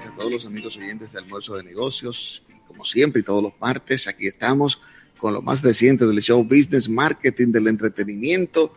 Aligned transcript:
tardes 0.00 0.06
a 0.06 0.14
todos 0.14 0.32
los 0.32 0.46
amigos 0.46 0.76
oyentes 0.76 1.12
de 1.12 1.18
Almuerzo 1.18 1.56
de 1.56 1.62
Negocios. 1.62 2.42
Y 2.48 2.66
como 2.66 2.84
siempre, 2.84 3.20
y 3.20 3.24
todos 3.24 3.42
los 3.42 3.52
martes, 3.60 4.06
aquí 4.08 4.26
estamos 4.26 4.80
con 5.18 5.34
lo 5.34 5.42
más 5.42 5.62
reciente 5.62 6.06
del 6.06 6.20
show 6.20 6.42
Business 6.42 6.88
Marketing 6.88 7.48
del 7.48 7.68
entretenimiento. 7.68 8.74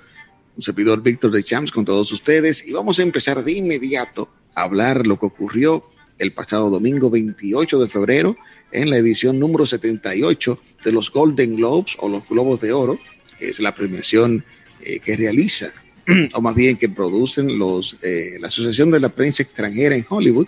Un 0.55 0.63
servidor 0.63 1.01
Víctor 1.01 1.31
de 1.31 1.43
Champs 1.43 1.71
con 1.71 1.85
todos 1.85 2.11
ustedes. 2.11 2.67
Y 2.67 2.73
vamos 2.73 2.99
a 2.99 3.03
empezar 3.03 3.43
de 3.43 3.51
inmediato 3.53 4.29
a 4.55 4.63
hablar 4.63 5.07
lo 5.07 5.17
que 5.17 5.25
ocurrió 5.25 5.83
el 6.19 6.31
pasado 6.31 6.69
domingo 6.69 7.09
28 7.09 7.79
de 7.79 7.87
febrero 7.87 8.37
en 8.71 8.89
la 8.89 8.97
edición 8.97 9.39
número 9.39 9.65
78 9.65 10.59
de 10.83 10.91
los 10.91 11.11
Golden 11.11 11.55
Globes 11.55 11.95
o 11.99 12.09
los 12.09 12.27
Globos 12.27 12.61
de 12.61 12.73
Oro, 12.73 12.97
que 13.39 13.49
es 13.49 13.59
la 13.59 13.73
premiación 13.73 14.43
eh, 14.81 14.99
que 14.99 15.15
realiza 15.15 15.73
o 16.33 16.41
más 16.41 16.55
bien 16.55 16.77
que 16.77 16.89
producen 16.89 17.57
los, 17.57 17.97
eh, 18.01 18.37
la 18.39 18.47
Asociación 18.47 18.91
de 18.91 18.99
la 18.99 19.09
Prensa 19.09 19.43
Extranjera 19.43 19.95
en 19.95 20.05
Hollywood, 20.07 20.47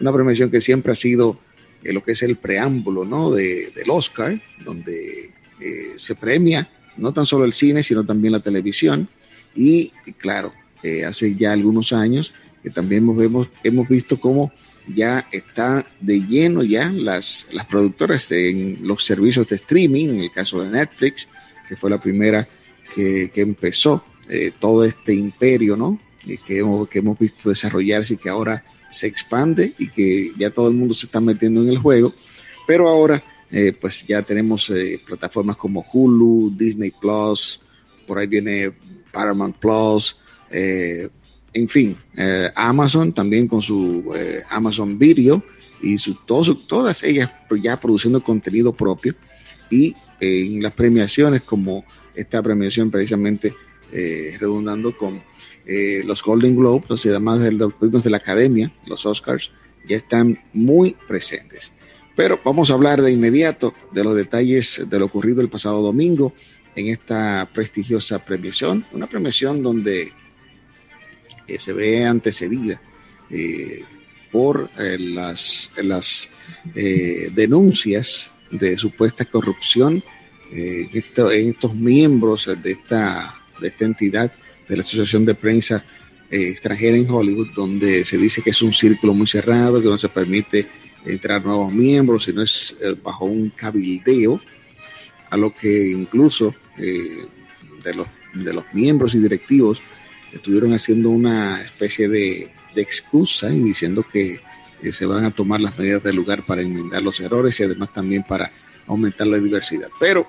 una 0.00 0.12
premiación 0.12 0.50
que 0.50 0.60
siempre 0.60 0.92
ha 0.92 0.96
sido 0.96 1.38
eh, 1.82 1.92
lo 1.92 2.02
que 2.02 2.12
es 2.12 2.22
el 2.22 2.36
preámbulo 2.36 3.04
¿no? 3.04 3.30
de, 3.30 3.70
del 3.74 3.90
Oscar, 3.90 4.40
donde 4.64 5.30
eh, 5.60 5.92
se 5.96 6.14
premia 6.14 6.70
no 6.96 7.12
tan 7.12 7.26
solo 7.26 7.44
el 7.44 7.52
cine, 7.52 7.82
sino 7.82 8.04
también 8.04 8.32
la 8.32 8.40
televisión. 8.40 9.08
Y, 9.54 9.92
claro, 10.18 10.52
hace 11.06 11.34
ya 11.34 11.52
algunos 11.52 11.92
años 11.92 12.34
que 12.62 12.70
también 12.70 13.08
hemos, 13.20 13.48
hemos 13.62 13.88
visto 13.88 14.16
cómo 14.18 14.52
ya 14.86 15.26
está 15.32 15.86
de 16.00 16.20
lleno 16.20 16.62
ya 16.62 16.90
las, 16.90 17.46
las 17.52 17.66
productoras 17.66 18.30
en 18.32 18.78
los 18.86 19.04
servicios 19.04 19.46
de 19.48 19.56
streaming, 19.56 20.08
en 20.08 20.20
el 20.20 20.32
caso 20.32 20.62
de 20.62 20.70
Netflix, 20.70 21.28
que 21.68 21.76
fue 21.76 21.90
la 21.90 22.00
primera 22.00 22.46
que, 22.94 23.30
que 23.32 23.40
empezó 23.40 24.04
eh, 24.28 24.52
todo 24.58 24.84
este 24.84 25.14
imperio, 25.14 25.76
¿no? 25.76 26.00
que, 26.46 26.58
hemos, 26.58 26.88
que 26.88 27.00
hemos 27.00 27.18
visto 27.18 27.50
desarrollarse 27.50 28.14
y 28.14 28.16
que 28.16 28.30
ahora 28.30 28.64
se 28.94 29.06
expande 29.06 29.72
y 29.78 29.88
que 29.88 30.32
ya 30.38 30.50
todo 30.50 30.68
el 30.68 30.74
mundo 30.74 30.94
se 30.94 31.06
está 31.06 31.20
metiendo 31.20 31.62
en 31.62 31.68
el 31.68 31.78
juego. 31.78 32.12
Pero 32.66 32.88
ahora, 32.88 33.22
eh, 33.50 33.72
pues 33.78 34.06
ya 34.06 34.22
tenemos 34.22 34.70
eh, 34.70 35.00
plataformas 35.04 35.56
como 35.56 35.84
Hulu, 35.92 36.54
Disney 36.56 36.92
Plus, 36.98 37.60
por 38.06 38.18
ahí 38.18 38.26
viene 38.26 38.72
Paramount 39.12 39.56
Plus, 39.56 40.16
en 40.50 41.68
fin, 41.68 41.96
Amazon 42.54 43.12
también 43.12 43.48
con 43.48 43.60
su 43.60 44.12
Amazon 44.50 44.96
Video 44.96 45.42
y 45.82 45.98
su, 45.98 46.14
todas 46.14 47.02
ellas 47.02 47.30
ya 47.60 47.80
produciendo 47.80 48.22
contenido 48.22 48.72
propio 48.72 49.16
y 49.70 49.94
en 50.20 50.62
las 50.62 50.72
premiaciones 50.74 51.42
como 51.42 51.84
esta 52.14 52.42
premiación 52.42 52.90
precisamente 52.90 53.54
eh, 53.92 54.36
redundando 54.40 54.96
con 54.96 55.22
eh, 55.66 56.02
los 56.04 56.22
Golden 56.22 56.56
Globes, 56.56 57.04
y 57.06 57.08
además 57.08 57.40
de 57.40 57.52
los 57.52 57.72
premios 57.74 58.04
de 58.04 58.10
la 58.10 58.18
Academia, 58.18 58.72
los 58.86 59.06
Oscars, 59.06 59.50
ya 59.88 59.96
están 59.96 60.38
muy 60.52 60.96
presentes. 61.06 61.72
Pero 62.16 62.40
vamos 62.44 62.70
a 62.70 62.74
hablar 62.74 63.02
de 63.02 63.10
inmediato 63.10 63.74
de 63.92 64.04
los 64.04 64.14
detalles 64.14 64.86
de 64.88 64.98
lo 64.98 65.06
ocurrido 65.06 65.40
el 65.40 65.48
pasado 65.48 65.82
domingo 65.82 66.32
en 66.76 66.88
esta 66.88 67.48
prestigiosa 67.52 68.24
premiación, 68.24 68.84
una 68.92 69.06
premiación 69.06 69.62
donde 69.62 70.12
eh, 71.46 71.58
se 71.58 71.72
ve 71.72 72.04
antecedida 72.04 72.80
por 74.30 74.70
las, 74.76 75.72
las 75.82 76.28
denuncias 76.74 78.30
de 78.50 78.76
supuesta 78.76 79.24
corrupción 79.24 80.04
en 80.52 80.88
estos 80.92 81.74
miembros 81.74 82.48
de 82.62 82.72
esta 82.72 83.34
de 83.60 83.68
esta 83.68 83.84
entidad 83.84 84.32
de 84.68 84.76
la 84.76 84.82
Asociación 84.82 85.24
de 85.24 85.34
Prensa 85.34 85.84
eh, 86.30 86.48
Extranjera 86.48 86.96
en 86.96 87.08
Hollywood, 87.08 87.50
donde 87.54 88.04
se 88.04 88.16
dice 88.16 88.42
que 88.42 88.50
es 88.50 88.62
un 88.62 88.72
círculo 88.72 89.14
muy 89.14 89.26
cerrado, 89.26 89.80
que 89.80 89.88
no 89.88 89.98
se 89.98 90.08
permite 90.08 90.66
entrar 91.04 91.44
nuevos 91.44 91.72
miembros, 91.72 92.24
sino 92.24 92.42
es 92.42 92.76
eh, 92.80 92.96
bajo 93.02 93.26
un 93.26 93.50
cabildeo, 93.50 94.40
a 95.30 95.36
lo 95.36 95.54
que 95.54 95.90
incluso 95.90 96.54
eh, 96.78 97.26
de, 97.82 97.94
los, 97.94 98.06
de 98.32 98.52
los 98.52 98.64
miembros 98.72 99.14
y 99.14 99.18
directivos 99.18 99.80
estuvieron 100.32 100.72
haciendo 100.72 101.10
una 101.10 101.60
especie 101.62 102.08
de, 102.08 102.50
de 102.74 102.82
excusa 102.82 103.52
y 103.52 103.60
diciendo 103.60 104.04
que 104.10 104.40
se 104.90 105.06
van 105.06 105.24
a 105.24 105.30
tomar 105.30 105.60
las 105.60 105.78
medidas 105.78 106.02
del 106.02 106.16
lugar 106.16 106.44
para 106.44 106.62
enmendar 106.62 107.02
los 107.02 107.20
errores 107.20 107.58
y 107.60 107.62
además 107.62 107.92
también 107.92 108.22
para 108.22 108.50
aumentar 108.86 109.26
la 109.26 109.38
diversidad. 109.38 109.88
Pero 109.98 110.28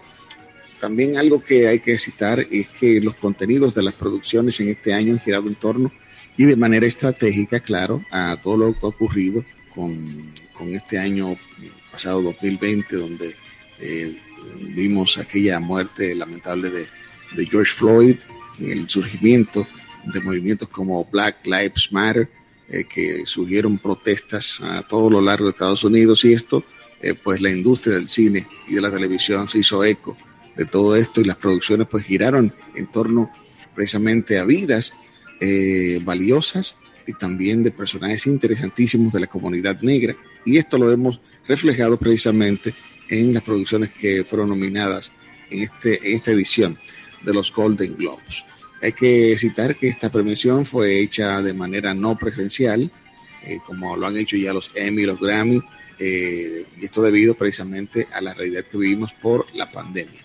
también 0.86 1.18
algo 1.18 1.44
que 1.44 1.68
hay 1.68 1.80
que 1.80 1.98
citar 1.98 2.46
es 2.52 2.70
que 2.70 3.02
los 3.02 3.16
contenidos 3.16 3.74
de 3.74 3.82
las 3.82 3.96
producciones 3.96 4.60
en 4.60 4.70
este 4.70 4.94
año 4.94 5.14
han 5.14 5.20
girado 5.20 5.48
en 5.48 5.56
torno 5.56 5.92
y 6.38 6.46
de 6.46 6.56
manera 6.56 6.86
estratégica, 6.86 7.60
claro, 7.60 8.06
a 8.12 8.40
todo 8.40 8.56
lo 8.56 8.74
que 8.74 8.86
ha 8.86 8.90
ocurrido 8.90 9.44
con, 9.74 10.32
con 10.54 10.76
este 10.76 11.00
año 11.00 11.40
pasado 11.92 12.22
2020, 12.22 12.98
donde 12.98 13.36
eh, 13.80 14.22
vimos 14.76 15.18
aquella 15.18 15.60
muerte 15.60 16.14
lamentable 16.14 16.70
de, 16.70 16.86
George 17.50 17.74
Floyd, 17.74 18.18
el 18.60 18.88
surgimiento 18.88 19.68
de 20.06 20.22
movimientos 20.22 20.68
como 20.70 21.04
Black 21.06 21.48
Lives 21.48 21.92
Matter, 21.92 22.30
eh, 22.70 22.84
que 22.84 23.26
surgieron 23.26 23.80
protestas 23.80 24.62
a 24.62 24.84
todo 24.84 25.10
lo 25.10 25.20
largo 25.20 25.46
de 25.46 25.50
Estados 25.50 25.84
Unidos 25.84 26.24
y 26.26 26.34
esto, 26.34 26.64
eh, 27.02 27.16
pues 27.16 27.42
la 27.42 27.50
industria 27.50 27.96
del 27.96 28.08
cine 28.08 28.48
y 28.68 28.76
de 28.76 28.82
la 28.82 28.92
televisión 28.92 29.48
se 29.48 29.58
hizo 29.58 29.84
eco 29.84 30.16
de 30.56 30.66
todo 30.66 30.96
esto 30.96 31.22
y 31.22 31.26
las 31.26 31.38
producciones 31.38 31.88
pues 31.90 32.04
giraron 32.04 32.54
en 32.76 32.88
torno 32.88 33.32
precisamente 33.74 34.40
a 34.40 34.46
vidas 34.46 34.94
eh, 35.40 36.00
valiosas 36.04 36.78
y 37.08 37.14
también 37.14 37.64
de 37.64 37.72
personajes 37.72 38.26
interesantísimos 38.26 39.14
de 39.14 39.20
la 39.20 39.28
comunidad 39.28 39.82
negra 39.82 40.16
y 40.46 40.58
esto 40.58 40.78
lo 40.78 40.92
hemos 40.92 41.20
reflejado 41.48 41.98
precisamente 41.98 42.74
en 43.10 43.34
las 43.34 43.44
producciones 43.44 43.92
que 43.92 44.24
fueron 44.24 44.50
nominadas 44.50 45.12
en, 45.50 45.64
este, 45.64 46.14
esta 46.14 46.32
edición 46.32 46.80
de 47.22 47.34
los 47.34 47.52
Golden 47.52 47.96
Globes. 47.96 48.46
Hay 48.82 48.94
que 48.94 49.38
citar 49.38 49.76
que 49.76 49.88
esta 49.88 50.12
premiación 50.12 50.66
fue 50.66 51.00
hecha 51.00 51.42
de 51.42 51.54
manera 51.54 51.94
no 51.94 52.18
presencial, 52.18 52.92
eh, 53.44 53.60
como 53.66 53.96
lo 53.96 54.08
han 54.08 54.18
hecho 54.18 54.38
ya 54.38 54.54
los 54.54 54.72
Emmy 54.76 55.04
los 55.04 55.20
Grammy, 55.20 55.62
eh, 55.98 56.66
y 56.80 56.86
esto 56.86 57.02
debido 57.02 57.36
precisamente 57.36 58.08
a 58.14 58.22
la 58.22 58.34
realidad 58.34 58.66
que 58.66 58.78
vivimos 58.78 59.14
por 59.14 59.46
la 59.56 59.72
pandemia. 59.72 60.25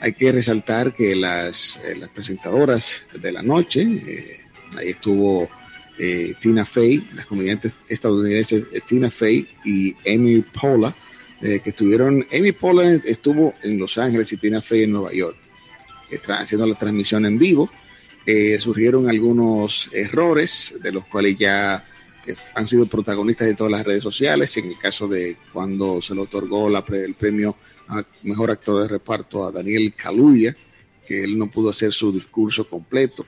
Hay 0.00 0.14
que 0.14 0.32
resaltar 0.32 0.94
que 0.94 1.14
las, 1.14 1.78
eh, 1.84 1.94
las 1.94 2.08
presentadoras 2.08 3.02
de 3.12 3.32
la 3.32 3.42
noche, 3.42 3.82
eh, 3.82 4.40
ahí 4.78 4.88
estuvo 4.88 5.46
eh, 5.98 6.32
Tina 6.40 6.64
Fey, 6.64 7.06
las 7.14 7.26
comediantes 7.26 7.78
estadounidenses 7.86 8.64
Tina 8.86 9.10
Fey 9.10 9.46
y 9.62 9.94
Amy 10.10 10.40
Paula, 10.40 10.94
que 11.40 11.62
estuvieron, 11.64 12.26
Amy 12.38 12.52
Paula 12.52 13.00
estuvo 13.04 13.54
en 13.62 13.78
Los 13.78 13.96
Ángeles 13.96 14.30
y 14.30 14.36
Tina 14.36 14.60
Fey 14.60 14.82
en 14.82 14.92
Nueva 14.92 15.10
York, 15.10 15.36
haciendo 16.28 16.66
la 16.66 16.74
transmisión 16.74 17.24
en 17.24 17.38
vivo. 17.38 17.70
surgieron 18.58 19.08
algunos 19.08 19.88
errores 19.94 20.74
de 20.82 20.92
los 20.92 21.06
cuales 21.06 21.38
ya 21.38 21.82
han 22.54 22.66
sido 22.66 22.86
protagonistas 22.86 23.48
de 23.48 23.54
todas 23.54 23.70
las 23.70 23.86
redes 23.86 24.02
sociales. 24.02 24.56
En 24.56 24.66
el 24.66 24.78
caso 24.78 25.08
de 25.08 25.36
cuando 25.52 26.00
se 26.02 26.14
le 26.14 26.22
otorgó 26.22 26.68
el 26.68 27.14
premio 27.14 27.56
a 27.88 28.04
mejor 28.22 28.50
actor 28.50 28.82
de 28.82 28.88
reparto 28.88 29.46
a 29.46 29.52
Daniel 29.52 29.92
Kaluuya, 29.94 30.54
que 31.06 31.24
él 31.24 31.38
no 31.38 31.50
pudo 31.50 31.70
hacer 31.70 31.92
su 31.92 32.12
discurso 32.12 32.68
completo. 32.68 33.26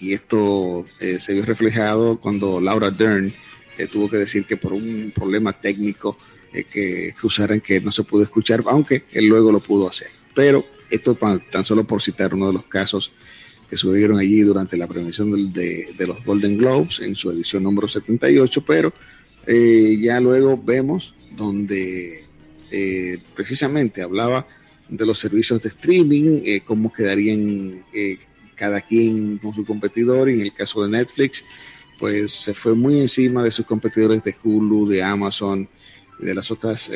Y 0.00 0.12
esto 0.12 0.84
eh, 1.00 1.18
se 1.20 1.32
vio 1.32 1.44
reflejado 1.44 2.20
cuando 2.20 2.60
Laura 2.60 2.90
Dern 2.90 3.32
eh, 3.78 3.86
tuvo 3.86 4.08
que 4.08 4.18
decir 4.18 4.46
que 4.46 4.56
por 4.56 4.72
un 4.72 5.12
problema 5.14 5.52
técnico 5.52 6.16
eh, 6.52 6.64
que 6.64 7.08
excusaran 7.08 7.60
que 7.60 7.80
no 7.80 7.90
se 7.92 8.02
pudo 8.04 8.22
escuchar, 8.22 8.62
aunque 8.66 9.04
él 9.12 9.26
luego 9.26 9.52
lo 9.52 9.60
pudo 9.60 9.88
hacer. 9.88 10.08
Pero 10.34 10.64
esto 10.90 11.14
tan 11.14 11.64
solo 11.64 11.84
por 11.84 12.02
citar 12.02 12.34
uno 12.34 12.48
de 12.48 12.52
los 12.54 12.64
casos 12.64 13.12
que 13.68 13.76
subieron 13.76 14.18
allí 14.18 14.40
durante 14.40 14.76
la 14.76 14.86
premiación 14.86 15.52
de, 15.52 15.86
de, 15.96 16.06
los 16.06 16.24
Golden 16.24 16.56
Globes 16.56 17.00
en 17.00 17.14
su 17.14 17.30
edición 17.30 17.62
número 17.62 17.88
78, 17.88 18.64
pero 18.64 18.92
eh, 19.46 19.98
ya 20.00 20.20
luego 20.20 20.60
vemos 20.62 21.14
donde 21.36 22.20
eh, 22.70 23.18
precisamente 23.34 24.02
hablaba 24.02 24.46
de 24.88 25.06
los 25.06 25.18
servicios 25.18 25.62
de 25.62 25.68
streaming, 25.68 26.42
eh, 26.44 26.60
cómo 26.64 26.92
quedarían 26.92 27.84
cada 28.54 28.80
quien 28.80 29.38
con 29.38 29.54
su 29.54 29.64
competidor, 29.64 30.30
y 30.30 30.34
en 30.34 30.40
el 30.42 30.54
caso 30.54 30.82
de 30.82 30.90
Netflix, 30.90 31.44
pues 31.98 32.32
se 32.32 32.54
fue 32.54 32.74
muy 32.74 33.00
encima 33.00 33.42
de 33.42 33.50
sus 33.50 33.66
competidores 33.66 34.22
de 34.22 34.34
Hulu, 34.42 34.86
de 34.88 35.02
Amazon, 35.02 35.68
de 36.20 36.34
las 36.34 36.50
otras 36.50 36.90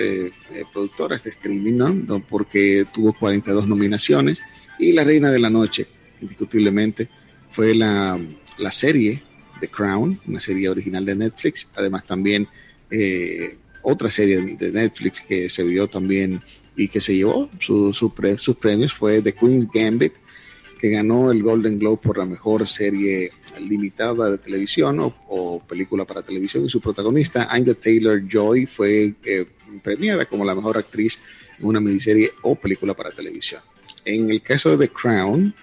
productoras 0.73 1.25
de 1.25 1.31
streaming, 1.31 1.75
¿no? 2.07 2.25
Porque 2.27 2.87
tuvo 2.95 3.13
42 3.13 3.67
nominaciones 3.67 4.41
y 4.79 4.93
La 4.93 5.05
Reina 5.05 5.31
de 5.31 5.39
la 5.39 5.51
Noche 5.51 5.87
indiscutiblemente, 6.21 7.09
fue 7.51 7.75
la, 7.75 8.21
la, 8.59 8.71
serie 8.71 9.23
The 9.61 9.69
Crown, 9.69 10.19
una 10.27 10.41
serie 10.41 10.69
original 10.69 11.05
de 11.05 11.17
Netflix, 11.17 11.69
además 11.75 12.05
también 12.05 12.49
eh, 12.91 13.57
otra 13.83 14.11
serie 14.11 14.41
de 14.41 14.73
Netflix 14.73 15.21
que 15.21 15.49
se 15.49 15.63
vio 15.63 15.89
también 15.89 16.41
y 16.77 16.89
que 16.89 17.01
se 17.01 17.15
llevó 17.15 17.51
su, 17.59 17.93
sus 17.93 18.13
premios 18.57 18.93
fue 18.93 19.23
The 19.23 19.33
Queen's 19.33 19.69
Gambit, 19.73 20.13
que 20.81 20.89
ganó 20.89 21.31
el 21.31 21.43
Golden 21.43 21.79
Globe 21.79 22.01
por 22.03 22.19
la 22.19 22.25
mejor 22.25 22.67
serie 22.67 23.33
limitada 23.59 24.31
de 24.31 24.39
televisión 24.39 24.99
o, 25.01 25.63
película 25.69 26.05
para 26.05 26.23
televisión 26.23 26.65
y 26.65 26.69
su 26.69 26.81
protagonista, 26.81 27.49
Anya 27.51 27.75
Taylor 27.75 28.23
Joy, 28.27 28.67
fue 28.67 29.15
eh, 29.25 29.47
premiada 29.83 30.25
como 30.25 30.45
la 30.45 30.55
mejor 30.55 30.79
actriz 30.79 31.19
en 31.59 31.67
una 31.67 31.81
miniserie 31.81 32.33
o 32.43 32.55
película 32.55 32.95
para 32.95 33.11
televisión. 33.11 33.61
En 34.05 34.31
el 34.31 34.41
caso 34.41 34.77
de 34.77 34.87
The 34.87 34.93
Crown, 34.93 35.55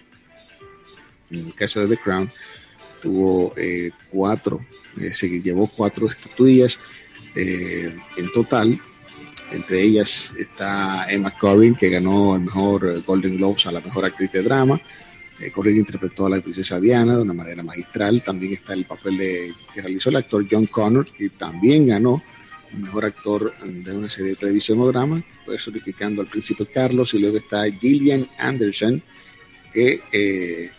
en 1.32 1.48
el 1.48 1.54
caso 1.54 1.80
de 1.80 1.96
The 1.96 2.02
Crown, 2.02 2.30
tuvo 3.02 3.54
eh, 3.58 3.92
cuatro, 4.10 4.66
eh, 5.00 5.14
se 5.14 5.28
llevó 5.42 5.68
cuatro 5.68 6.08
estatuillas 6.08 6.80
en 7.36 8.32
total 8.34 8.82
entre 9.52 9.82
ellas 9.82 10.34
está 10.38 11.06
Emma 11.10 11.38
Corrin, 11.38 11.76
que 11.76 11.90
ganó 11.90 12.36
el 12.36 12.42
mejor 12.42 13.02
Golden 13.04 13.38
Globes 13.38 13.66
a 13.66 13.72
la 13.72 13.80
mejor 13.80 14.06
actriz 14.06 14.32
de 14.32 14.42
drama. 14.42 14.82
Eh, 15.40 15.52
Corrin 15.52 15.78
interpretó 15.78 16.26
a 16.26 16.30
la 16.30 16.42
princesa 16.42 16.80
Diana 16.80 17.16
de 17.16 17.22
una 17.22 17.34
manera 17.34 17.64
magistral. 17.64 18.22
También 18.24 18.54
está 18.54 18.74
el 18.74 18.86
papel 18.86 19.18
de, 19.18 19.54
que 19.74 19.82
realizó 19.82 20.10
el 20.10 20.18
actor 20.18 20.46
John 20.50 20.66
Connor, 20.66 21.12
que 21.12 21.30
también 21.30 21.88
ganó 21.88 22.22
el 22.74 22.80
mejor 22.80 23.06
actor 23.06 23.54
de 23.64 23.96
una 23.96 24.10
serie 24.10 24.32
de 24.32 24.36
televisión 24.36 24.82
o 24.82 24.88
drama, 24.88 25.24
personificando 25.46 26.22
al 26.22 26.28
príncipe 26.28 26.66
Carlos. 26.66 27.14
Y 27.14 27.20
luego 27.20 27.38
está 27.38 27.64
Gillian 27.72 28.28
Anderson, 28.38 29.02
que 29.74 30.02
eh, 30.12 30.72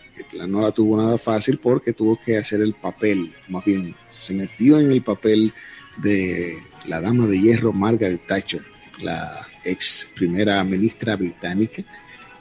no 0.47 0.61
la 0.61 0.71
tuvo 0.71 1.01
nada 1.01 1.17
fácil 1.17 1.59
porque 1.59 1.93
tuvo 1.93 2.19
que 2.23 2.37
hacer 2.37 2.61
el 2.61 2.73
papel, 2.73 3.33
más 3.47 3.65
bien 3.65 3.95
se 4.21 4.33
metió 4.33 4.79
en 4.79 4.91
el 4.91 5.01
papel 5.01 5.53
de 5.97 6.57
la 6.85 7.01
dama 7.01 7.27
de 7.27 7.39
hierro 7.39 7.73
Margaret 7.73 8.25
Thatcher, 8.27 8.63
la 9.01 9.47
ex 9.63 10.09
primera 10.15 10.63
ministra 10.63 11.15
británica, 11.15 11.83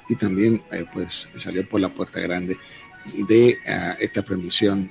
y 0.08 0.16
también 0.16 0.62
eh, 0.72 0.84
pues 0.92 1.28
salió 1.36 1.69
por 1.69 1.80
la 1.80 1.92
puerta 1.92 2.20
grande 2.20 2.56
de 3.14 3.58
ah, 3.66 3.96
esta 4.00 4.22
premiación 4.22 4.90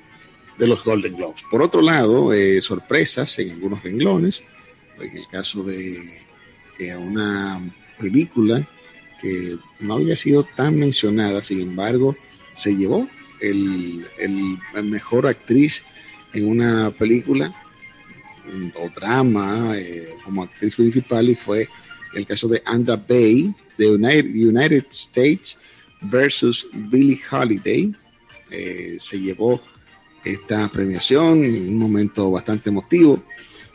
de 0.56 0.66
los 0.66 0.84
Golden 0.84 1.16
Globes. 1.16 1.42
Por 1.50 1.62
otro 1.62 1.80
lado, 1.80 2.32
eh, 2.32 2.60
sorpresas 2.62 3.38
en 3.38 3.52
algunos 3.52 3.82
renglones, 3.82 4.42
en 5.00 5.16
el 5.16 5.26
caso 5.28 5.62
de 5.62 6.22
eh, 6.78 6.96
una 6.96 7.60
película 7.98 8.68
que 9.20 9.56
no 9.80 9.94
había 9.94 10.16
sido 10.16 10.44
tan 10.44 10.76
mencionada, 10.76 11.40
sin 11.40 11.60
embargo, 11.60 12.16
se 12.58 12.74
llevó 12.74 13.08
el, 13.40 14.04
el 14.18 14.84
mejor 14.84 15.26
actriz 15.26 15.84
en 16.32 16.48
una 16.48 16.90
película 16.90 17.54
o 18.74 18.88
drama 18.88 19.76
eh, 19.76 20.14
como 20.24 20.42
actriz 20.42 20.74
principal 20.74 21.28
y 21.28 21.34
fue 21.34 21.68
el 22.14 22.26
caso 22.26 22.48
de 22.48 22.62
Anda 22.64 22.96
Bay 22.96 23.54
de 23.76 23.90
United, 23.90 24.86
States 24.90 25.56
versus 26.00 26.66
Billie 26.72 27.20
Holiday. 27.30 27.94
Eh, 28.50 28.96
se 28.98 29.20
llevó 29.20 29.60
esta 30.24 30.68
premiación 30.68 31.44
en 31.44 31.68
un 31.68 31.76
momento 31.76 32.30
bastante 32.30 32.70
emotivo. 32.70 33.22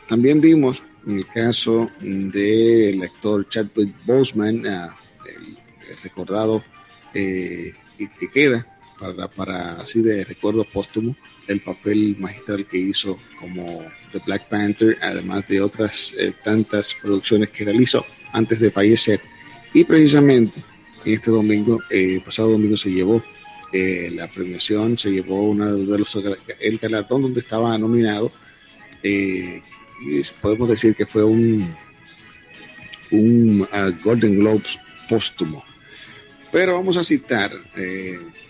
También 0.08 0.40
vimos 0.40 0.82
el 1.06 1.26
caso 1.26 1.90
del 2.00 3.02
actor 3.02 3.48
Chadwick 3.48 3.94
Boseman, 4.04 4.66
ah, 4.66 4.94
el, 5.26 5.56
recordado 6.02 6.64
eh, 7.14 7.72
que 8.18 8.28
queda 8.28 8.73
para, 9.12 9.28
para 9.28 9.76
así 9.76 10.00
de 10.02 10.24
recuerdo 10.24 10.64
póstumo 10.64 11.14
el 11.46 11.60
papel 11.60 12.16
magistral 12.18 12.66
que 12.66 12.78
hizo 12.78 13.18
como 13.38 13.64
The 14.12 14.20
Black 14.24 14.48
Panther, 14.48 14.96
además 15.02 15.46
de 15.48 15.60
otras 15.60 16.14
eh, 16.18 16.32
tantas 16.42 16.94
producciones 16.94 17.50
que 17.50 17.64
realizó 17.64 18.04
antes 18.32 18.60
de 18.60 18.70
fallecer. 18.70 19.20
Y 19.72 19.84
precisamente 19.84 20.62
este 21.04 21.30
domingo, 21.30 21.80
eh, 21.90 22.20
pasado 22.24 22.52
domingo, 22.52 22.76
se 22.76 22.90
llevó 22.90 23.22
eh, 23.72 24.10
la 24.12 24.28
premiación, 24.30 24.96
se 24.96 25.10
llevó 25.10 25.42
una 25.42 25.72
de 25.72 25.98
los 25.98 26.16
el 26.60 26.78
galardón 26.78 27.22
donde 27.22 27.40
estaba 27.40 27.76
nominado. 27.76 28.30
y 29.02 29.60
podemos 30.40 30.68
decir 30.68 30.94
que 30.94 31.06
fue 31.06 31.24
un, 31.24 31.74
un 33.10 33.68
ah, 33.72 33.90
Golden 34.02 34.38
Globes 34.38 34.78
póstumo. 35.08 35.62
Pero 36.54 36.74
vamos 36.74 36.96
a 36.96 37.02
citar 37.02 37.50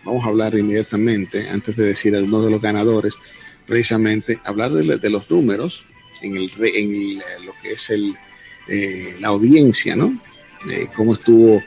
vamos 0.04 0.22
a 0.24 0.28
hablar 0.28 0.54
inmediatamente, 0.58 1.48
antes 1.48 1.74
de 1.74 1.86
decir 1.86 2.14
algunos 2.14 2.44
de 2.44 2.50
los 2.50 2.60
ganadores, 2.60 3.14
precisamente 3.66 4.38
hablar 4.44 4.72
de, 4.72 5.08
los 5.08 5.30
números 5.30 5.86
en, 6.20 6.36
el, 6.36 6.50
en 6.62 7.18
lo 7.46 7.54
que 7.62 7.72
es 7.72 7.88
el, 7.88 8.14
eh, 8.68 9.16
la 9.20 9.28
audiencia, 9.28 9.96
¿no? 9.96 10.20
Eh, 10.70 10.88
cómo 10.94 11.14
estuvo 11.14 11.62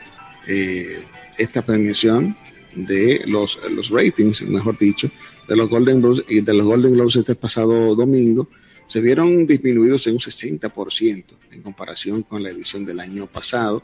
eh, 0.46 1.02
esta 1.36 1.66
premiación 1.66 2.36
de 2.72 3.22
los, 3.26 3.58
los 3.72 3.90
ratings, 3.90 4.42
mejor 4.42 4.78
dicho, 4.78 5.10
de 5.48 5.56
los 5.56 5.68
Golden 5.68 6.00
Globes 6.00 6.24
y 6.28 6.40
de 6.42 6.54
los 6.54 6.66
Golden 6.66 6.92
Globes 6.92 7.16
este 7.16 7.34
pasado 7.34 7.96
domingo, 7.96 8.48
se 8.86 9.00
vieron 9.00 9.44
disminuidos 9.44 10.06
en 10.06 10.14
un 10.14 10.20
60% 10.20 11.24
en 11.50 11.62
comparación 11.62 12.22
con 12.22 12.44
la 12.44 12.50
edición 12.50 12.86
del 12.86 13.00
año 13.00 13.26
pasado 13.26 13.82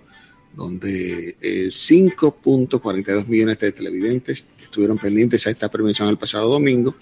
donde 0.56 1.36
5.42 1.40 3.20
eh, 3.20 3.24
millones 3.28 3.58
de 3.58 3.72
televidentes 3.72 4.46
estuvieron 4.62 4.96
pendientes 4.98 5.46
a 5.46 5.50
esta 5.50 5.70
premiación 5.70 6.08
el 6.08 6.16
pasado 6.16 6.48
domingo, 6.50 6.96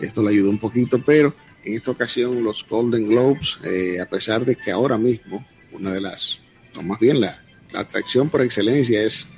esto 0.00 0.22
le 0.22 0.30
ayudó 0.30 0.50
un 0.50 0.58
poquito, 0.58 1.02
pero 1.04 1.34
en 1.64 1.74
esta 1.74 1.90
ocasión 1.90 2.42
los 2.42 2.66
Golden 2.68 3.06
Globes, 3.08 3.58
eh, 3.64 4.00
a 4.00 4.06
pesar 4.06 4.44
de 4.44 4.56
que 4.56 4.70
ahora 4.70 4.98
mismo 4.98 5.46
una 5.72 5.92
de 5.92 6.00
las, 6.00 6.40
o 6.78 6.82
más 6.82 6.98
bien 6.98 7.20
la, 7.20 7.42
atracción 7.72 8.28
por 8.28 8.42
excelencia 8.42 9.00
es, 9.00 9.28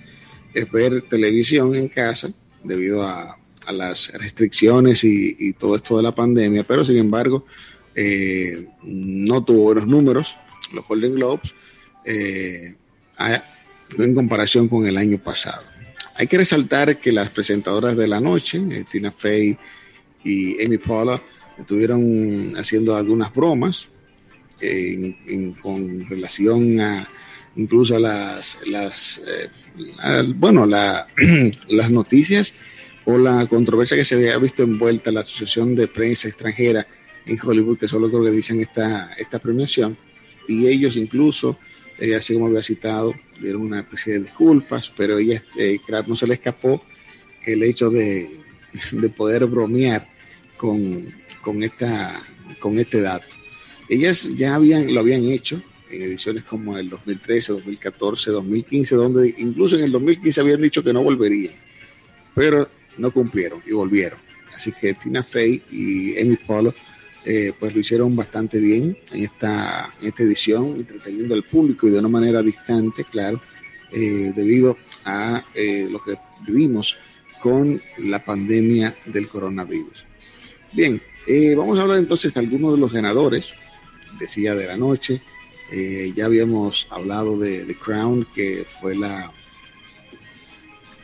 es, 0.55 0.71
ver 0.71 1.03
televisión 1.03 1.75
en 1.75 1.89
casa 1.89 2.33
debido 2.65 3.03
a, 3.03 3.37
a 3.67 3.73
las 3.73 4.11
restricciones 4.15 5.05
y, 5.05 5.53
todo 5.55 5.77
esto 5.77 5.97
de 5.97 6.03
la 6.03 6.15
pandemia, 6.15 6.65
pero 6.65 6.85
sin 6.85 6.97
embargo 6.97 7.45
eh, 7.95 8.69
no 8.83 9.45
tuvo 9.45 9.65
buenos 9.65 9.87
números, 9.87 10.37
los 10.73 10.87
Golden 10.87 11.15
Globes, 11.15 11.55
eh, 12.05 12.75
en 13.99 14.15
comparación 14.15 14.69
con 14.69 14.87
el 14.87 14.97
año 14.97 15.19
pasado. 15.19 15.63
Hay 16.17 16.27
que 16.27 16.39
resaltar 16.39 16.99
que 16.99 17.13
las 17.13 17.31
presentadoras 17.31 17.97
de 17.97 18.09
la 18.09 18.21
noche, 18.21 18.63
eh, 18.71 18.85
Tina 18.91 19.13
Fey 19.13 19.57
y 20.25 20.65
Amy 20.65 20.79
Paula, 20.79 21.23
estuvieron 21.59 22.55
haciendo 22.57 22.97
algunas 22.97 23.33
bromas 23.33 23.89
con 25.61 26.09
relación 26.09 26.81
a 26.81 27.09
incluso 27.57 27.97
a 27.97 28.01
las, 28.01 28.59
las 28.67 29.21
bueno, 30.37 30.67
la, 30.67 31.07
las 31.69 31.91
noticias 31.91 32.55
o 33.05 33.19
la 33.19 33.47
controversia 33.47 33.97
que 33.97 34.05
se 34.05 34.15
había 34.15 34.39
visto 34.39 34.63
envuelta 34.63 35.11
la 35.11 35.21
Asociación 35.21 35.75
de 35.75 35.89
Prensa 35.89 36.29
Extranjera 36.29 36.87
en 37.27 37.39
Hollywood 37.43 37.79
que 37.79 37.89
solo 37.89 38.09
creo 38.09 38.25
que 38.25 38.31
dicen 38.31 38.61
esta, 38.61 39.13
esta 39.15 39.39
premiación 39.39 39.97
y 40.49 40.67
ellos 40.67 40.97
incluso, 40.97 41.59
eh, 41.99 42.15
así 42.15 42.35
como 42.35 42.47
había 42.47 42.63
citado, 42.63 43.15
dieron 43.41 43.63
una 43.63 43.81
especie 43.81 44.15
de 44.15 44.21
disculpas, 44.21 44.93
pero 44.97 45.19
ella, 45.19 45.43
eh, 45.59 45.79
no 46.07 46.17
se 46.17 46.27
le 46.27 46.35
escapó 46.35 46.83
el 47.45 47.63
hecho 47.63 47.91
de, 47.91 48.29
de 48.93 49.09
poder 49.09 49.47
bromear 49.47 50.09
con, 50.57 51.13
con, 51.41 51.63
esta, 51.63 52.23
con 52.59 52.79
este 52.79 53.01
dato. 53.01 53.27
Ellas 53.89 54.29
ya 54.35 54.55
habían, 54.55 54.93
lo 54.93 55.01
habían 55.01 55.25
hecho 55.25 55.63
en 55.91 56.03
ediciones 56.03 56.45
como 56.45 56.79
el 56.79 56.89
2013, 56.89 57.53
2014, 57.53 58.31
2015, 58.31 58.95
donde 58.97 59.35
incluso 59.39 59.77
en 59.77 59.85
el 59.85 59.93
2015 59.93 60.41
habían 60.41 60.63
dicho 60.63 60.83
que 60.83 60.93
no 60.93 61.03
volverían, 61.03 61.55
pero 62.35 62.69
no 62.97 63.11
cumplieron 63.13 63.63
y 63.67 63.73
volvieron. 63.73 64.19
Así 64.57 64.73
que 64.73 64.95
Tina 64.95 65.23
Fey 65.23 65.63
y 65.71 66.19
Amy 66.19 66.37
Polo 66.37 66.73
eh, 67.25 67.53
pues 67.59 67.73
lo 67.73 67.81
hicieron 67.81 68.17
bastante 68.17 68.59
bien 68.59 68.99
en 69.13 69.25
esta, 69.25 69.95
esta 70.03 70.23
edición, 70.25 70.75
entreteniendo 70.77 71.35
al 71.35 71.45
público 71.45 71.87
y 71.87 71.93
de 71.93 72.01
una 72.01 72.09
manera 72.09 72.43
distante, 72.43 73.05
claro, 73.05 73.41
eh, 73.93 74.33
debido 74.35 74.77
a 75.05 75.41
eh, 75.55 75.87
lo 75.89 76.03
que 76.03 76.17
vivimos 76.47 76.99
con 77.41 77.81
la 77.99 78.25
pandemia 78.25 78.97
del 79.07 79.29
coronavirus. 79.29 80.05
Bien, 80.73 81.01
vamos 81.57 81.79
a 81.79 81.83
hablar 81.83 81.99
entonces 81.99 82.35
de 82.35 82.41
algunos 82.41 82.73
de 82.73 82.81
los 82.81 82.93
ganadores, 82.93 83.55
decía 84.19 84.55
de 84.55 84.67
la 84.67 84.77
noche, 84.77 85.23
ya 86.15 86.27
habíamos 86.27 86.87
hablado 86.91 87.39
de 87.39 87.65
The 87.65 87.77
Crown, 87.77 88.27
que 88.35 88.65
fue 88.81 88.95
la, 88.97 89.33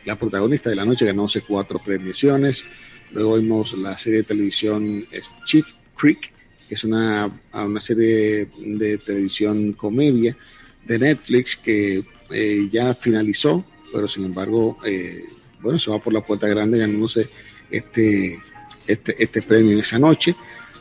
la 0.05 0.17
protagonista 0.17 0.69
de 0.69 0.75
la 0.75 0.85
noche, 0.85 1.05
ganó 1.05 1.27
cuatro 1.47 1.79
premiaciones. 1.79 2.65
Luego 3.11 3.37
vimos 3.37 3.73
la 3.77 3.97
serie 3.97 4.19
de 4.19 4.25
televisión 4.25 5.07
Chief 5.45 5.65
Creek, 5.99 6.31
que 6.67 6.75
es 6.75 6.83
una, 6.83 7.29
una 7.53 7.79
serie 7.79 8.47
de 8.65 8.97
televisión 8.97 9.73
comedia 9.73 10.37
de 10.85 10.99
Netflix 10.99 11.55
que 11.55 12.03
eh, 12.31 12.69
ya 12.71 12.93
finalizó, 12.93 13.65
pero 13.91 14.07
sin 14.07 14.25
embargo, 14.25 14.77
eh, 14.85 15.23
bueno, 15.61 15.77
se 15.77 15.91
va 15.91 15.99
por 15.99 16.13
la 16.13 16.23
puerta 16.23 16.47
grande 16.47 16.79
ganándose 16.79 17.27
este, 17.69 18.39
este, 18.87 19.15
este 19.21 19.41
premio 19.41 19.73
en 19.73 19.79
esa 19.79 19.99
noche. 19.99 20.35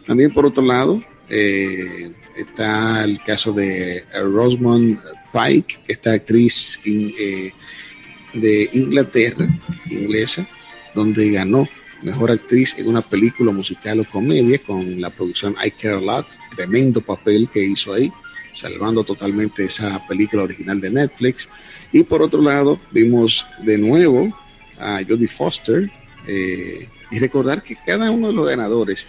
También 0.07 0.33
por 0.33 0.47
otro 0.47 0.65
lado, 0.65 1.01
eh, 1.29 2.13
está 2.37 3.05
el 3.05 3.23
caso 3.23 3.53
de 3.53 4.05
Rosamund 4.13 5.01
Pike, 5.33 5.81
esta 5.89 6.13
actriz 6.13 6.81
de 6.85 8.71
Inglaterra, 8.73 9.49
inglesa, 9.91 10.49
donde 10.95 11.31
ganó 11.31 11.69
mejor 12.03 12.31
actriz 12.31 12.75
en 12.79 12.89
una 12.89 13.01
película 13.01 13.53
musical 13.53 14.01
o 14.01 14.05
comedia 14.05 14.59
con 14.59 15.01
la 15.01 15.11
producción 15.11 15.57
I 15.65 15.71
Care 15.73 15.97
a 15.97 16.01
Lot, 16.01 16.27
tremendo 16.55 17.01
papel 17.01 17.49
que 17.53 17.63
hizo 17.63 17.93
ahí, 17.93 18.13
salvando 18.53 19.05
totalmente 19.05 19.65
esa 19.65 20.07
película 20.07 20.43
original 20.43 20.81
de 20.81 20.91
Netflix. 20.91 21.49
Y 21.93 22.03
por 22.03 22.23
otro 22.23 22.41
lado, 22.43 22.79
vimos 22.91 23.47
de 23.63 23.79
nuevo 23.79 24.37
a 24.79 25.01
Jodie 25.07 25.29
Foster 25.29 25.91
eh, 26.27 26.89
y 27.11 27.19
recordar 27.19 27.63
que 27.63 27.77
cada 27.87 28.11
uno 28.11 28.29
de 28.29 28.35
los 28.35 28.47
ganadores 28.47 29.07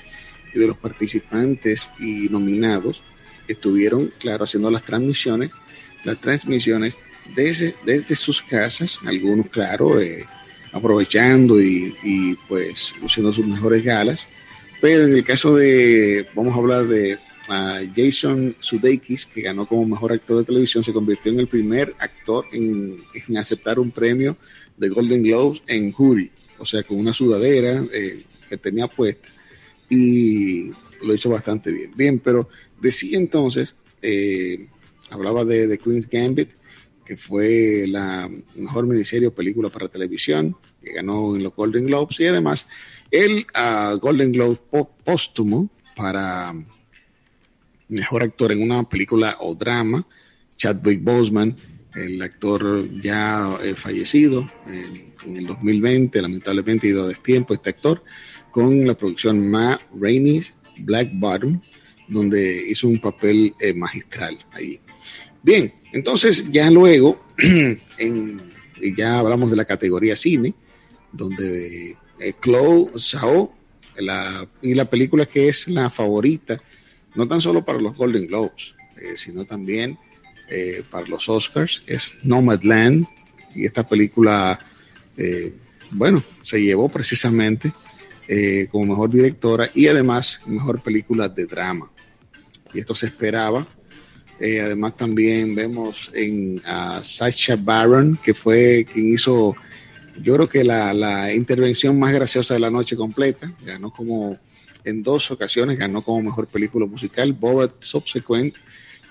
y 0.54 0.60
de 0.60 0.68
los 0.68 0.78
participantes 0.78 1.90
y 2.00 2.28
nominados 2.30 3.04
estuvieron, 3.48 4.12
claro, 4.20 4.46
haciendo 4.46 4.70
las 4.72 4.84
transmisiones, 4.84 5.52
las 6.04 6.20
transmisiones 6.20 6.98
desde, 7.36 7.76
desde 7.86 8.16
sus 8.16 8.42
casas, 8.42 9.00
algunos, 9.06 9.48
claro, 9.48 10.00
eh, 10.00 10.26
aprovechando 10.72 11.60
y, 11.60 12.38
pues 12.48 12.94
luciendo 13.02 13.34
sus 13.34 13.48
mejores 13.48 13.84
galas. 13.84 14.28
Pero 14.82 15.06
en 15.06 15.14
el 15.14 15.24
caso 15.24 15.56
de, 15.56 16.26
vamos 16.34 16.54
a 16.54 16.58
hablar 16.58 16.86
de 16.86 17.18
Jason 17.96 18.56
Sudeikis, 18.60 19.26
que 19.26 19.42
ganó 19.42 19.66
como 19.66 19.86
mejor 19.86 20.12
actor 20.12 20.38
de 20.38 20.46
televisión, 20.46 20.84
se 20.84 20.94
convirtió 20.94 21.32
en 21.32 21.40
el 21.40 21.48
primer 21.48 21.96
actor 22.00 22.46
en, 22.54 22.98
aceptar 23.38 23.80
un 23.80 23.92
premio 23.92 24.38
de 24.78 24.90
Golden 24.90 25.24
Globes 25.24 25.62
en 25.68 25.92
jury, 25.92 26.32
o 26.58 26.66
sea, 26.66 26.84
con 26.84 26.98
una 26.98 27.14
sudadera 27.14 27.82
eh, 27.94 28.22
que 28.50 28.58
tenía 28.58 28.88
puesta 28.88 29.28
y 29.90 30.70
lo 31.04 31.14
hizo 31.14 31.30
bastante 31.30 31.72
bien. 31.72 31.92
Bien, 31.96 32.20
pero 32.20 32.48
decía 32.80 33.18
entonces, 33.18 33.76
eh, 34.02 34.68
hablaba 35.10 35.44
de, 35.44 35.68
de 35.68 35.78
Queen's 35.78 36.08
Gambit, 36.08 36.50
que 37.10 37.18
fue 37.18 37.86
la 37.88 38.30
mejor 38.56 38.86
miniserie 38.86 39.30
o 39.30 39.34
película 39.34 39.68
para 39.70 39.88
televisión, 39.88 40.56
que 40.80 40.94
ganó 40.94 41.36
en 41.36 41.42
los 41.42 41.56
Golden 41.56 41.88
Globes, 41.88 42.20
y 42.20 42.28
además 42.28 42.68
el 43.10 43.48
uh, 43.56 43.98
Golden 43.98 44.32
Globe 44.32 44.60
póstumo 45.04 45.72
para 45.96 46.54
mejor 47.88 48.22
actor 48.22 48.52
en 48.52 48.62
una 48.62 48.88
película 48.88 49.38
o 49.40 49.56
drama, 49.56 50.06
Chadwick 50.56 51.04
Boseman, 51.04 51.56
el 51.96 52.22
actor 52.22 52.88
ya 53.02 53.58
eh, 53.64 53.74
fallecido 53.74 54.48
en 54.68 55.36
el 55.36 55.48
2020, 55.48 56.22
lamentablemente 56.22 56.90
ido 56.90 57.06
a 57.06 57.08
destiempo 57.08 57.56
este 57.56 57.72
actor, 57.72 58.04
con 58.52 58.86
la 58.86 58.94
producción 58.94 59.50
Ma 59.50 59.80
Rainey's 60.00 60.54
Black 60.82 61.10
Bottom, 61.14 61.60
donde 62.08 62.70
hizo 62.70 62.88
un 62.88 63.02
papel 63.02 63.56
eh, 63.60 63.74
magistral 63.74 64.38
ahí. 64.52 64.80
Bien, 65.42 65.74
entonces 65.92 66.52
ya 66.52 66.70
luego, 66.70 67.26
en, 67.98 68.42
ya 68.96 69.20
hablamos 69.20 69.50
de 69.50 69.58
la 69.58 69.66
categoría 69.66 70.16
cine, 70.16 70.54
donde 71.12 71.98
eh, 72.20 72.34
Chloe 72.42 72.92
la, 73.98 74.48
y 74.62 74.76
la 74.76 74.86
película 74.86 75.26
que 75.26 75.50
es 75.50 75.68
la 75.68 75.90
favorita, 75.90 76.62
no 77.16 77.28
tan 77.28 77.42
solo 77.42 77.66
para 77.66 77.80
los 77.80 77.98
Golden 77.98 78.28
Globes, 78.28 78.76
eh, 78.98 79.18
sino 79.18 79.46
también 79.46 79.98
eh, 80.50 80.84
para 80.90 81.08
los 81.08 81.28
Oscars, 81.28 81.84
es 81.88 82.18
Nomadland, 82.24 83.06
y 83.56 83.66
esta 83.66 83.88
película, 83.88 84.60
bueno, 85.90 86.24
se 86.44 86.62
llevó 86.62 86.88
precisamente 86.88 87.74
como 88.70 88.86
mejor 88.86 89.10
directora 89.10 89.70
y 89.74 89.88
además 89.88 90.40
mejor 90.46 90.82
película 90.84 91.28
de 91.28 91.46
drama. 91.46 91.92
Y 92.76 92.80
esto 92.80 92.94
se 92.94 93.08
esperaba 93.08 93.66
eh, 94.40 94.62
además 94.62 94.96
también 94.96 95.54
vemos 95.54 96.12
en 96.14 96.62
a 96.66 97.04
Sacha 97.04 97.58
Baron, 97.58 98.18
que 98.24 98.34
fue 98.34 98.86
quien 98.92 99.14
hizo, 99.14 99.54
yo 100.22 100.36
creo 100.36 100.48
que 100.48 100.64
la, 100.64 101.34
intervención 101.34 102.00
más 102.00 102.14
graciosa 102.14 102.54
de 102.54 102.62
la 102.62 102.70
noche 102.70 102.96
completa. 102.96 103.52
Ganó 103.66 103.92
como 103.92 104.38
en 104.86 105.04
dos 105.04 105.30
ocasiones, 105.32 105.78
ganó 105.78 106.02
como 106.02 106.22
mejor 106.22 106.48
película 106.48 106.86
musical, 106.86 107.34
Borat 107.34 107.74
Subsequent, 107.82 108.56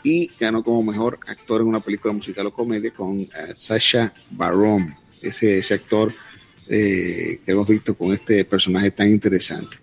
y 0.03 0.31
ganó 0.41 0.63
como 0.63 0.83
mejor 0.83 1.19
actor 1.27 1.61
en 1.61 1.67
una 1.67 1.81
película 1.81 2.15
musical 2.15 2.47
o 2.47 2.53
comedia 2.53 2.91
con 2.93 3.19
uh, 3.19 3.27
Sacha 3.55 4.15
Baron, 4.31 4.95
ese, 5.21 5.59
ese 5.59 5.75
actor 5.75 6.11
eh, 6.71 7.41
que 7.45 7.53
hemos 7.53 7.69
visto 7.69 7.95
con 7.95 8.13
este 8.13 8.45
personaje 8.47 8.91
tan 8.93 9.09
interesante. 9.09 9.77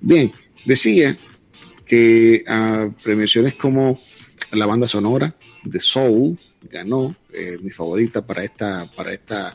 Bien, 0.00 0.30
decía 0.66 1.16
que 1.86 2.44
uh, 2.46 2.92
premiaciones 3.02 3.54
como 3.54 3.96
la 4.52 4.66
banda 4.66 4.86
sonora 4.86 5.34
de 5.64 5.80
Soul 5.80 6.36
ganó, 6.70 7.14
eh, 7.32 7.58
mi 7.62 7.70
favorita 7.70 8.24
para 8.24 8.44
esta, 8.44 8.86
para 8.96 9.12
esta 9.12 9.54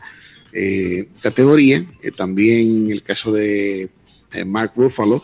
eh, 0.51 1.09
categoría. 1.21 1.85
Eh, 2.01 2.11
también 2.11 2.91
el 2.91 3.03
caso 3.03 3.31
de 3.31 3.89
Mark 4.45 4.73
Ruffalo 4.75 5.23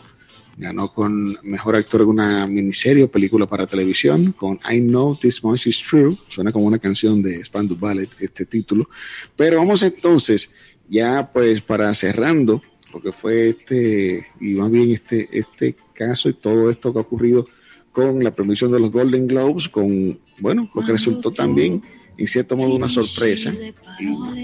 ganó 0.56 0.88
con 0.88 1.36
mejor 1.42 1.76
actor 1.76 2.02
en 2.02 2.08
una 2.08 2.46
miniserie 2.46 3.04
o 3.04 3.10
película 3.10 3.46
para 3.46 3.66
televisión 3.66 4.32
con 4.32 4.60
I 4.70 4.80
Know 4.80 5.16
This 5.16 5.42
Much 5.42 5.66
Is 5.66 5.82
True. 5.82 6.16
Suena 6.28 6.52
como 6.52 6.66
una 6.66 6.78
canción 6.78 7.22
de 7.22 7.44
Spandau 7.44 7.76
Ballet 7.76 8.08
este 8.20 8.46
título. 8.46 8.88
Pero 9.36 9.58
vamos 9.58 9.82
entonces 9.82 10.50
ya 10.88 11.30
pues 11.32 11.60
para 11.62 11.94
cerrando 11.94 12.62
lo 12.92 13.00
que 13.00 13.12
fue 13.12 13.50
este 13.50 14.26
y 14.40 14.54
más 14.54 14.70
bien 14.70 14.92
este, 14.92 15.28
este 15.32 15.74
caso 15.92 16.28
y 16.28 16.34
todo 16.34 16.70
esto 16.70 16.92
que 16.92 16.98
ha 16.98 17.02
ocurrido 17.02 17.46
con 17.94 18.24
la 18.24 18.34
premiación 18.34 18.72
de 18.72 18.80
los 18.80 18.90
Golden 18.90 19.28
Globes, 19.28 19.68
con, 19.68 20.18
bueno, 20.40 20.68
lo 20.74 20.84
que 20.84 20.92
resultó 20.92 21.30
también, 21.30 21.80
en 22.18 22.26
cierto 22.26 22.56
modo, 22.56 22.74
una 22.74 22.88
sorpresa 22.88 23.54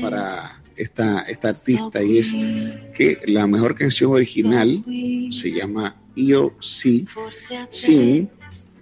para 0.01 0.63
esta, 0.77 1.23
esta 1.23 1.49
artista, 1.49 2.01
y 2.01 2.19
es 2.19 2.33
que 2.97 3.19
la 3.27 3.49
mejor 3.49 3.75
canción 3.75 4.13
original 4.13 4.85
se 5.33 5.51
llama 5.51 5.97
EOC 6.15 6.63
Sing, 7.71 8.29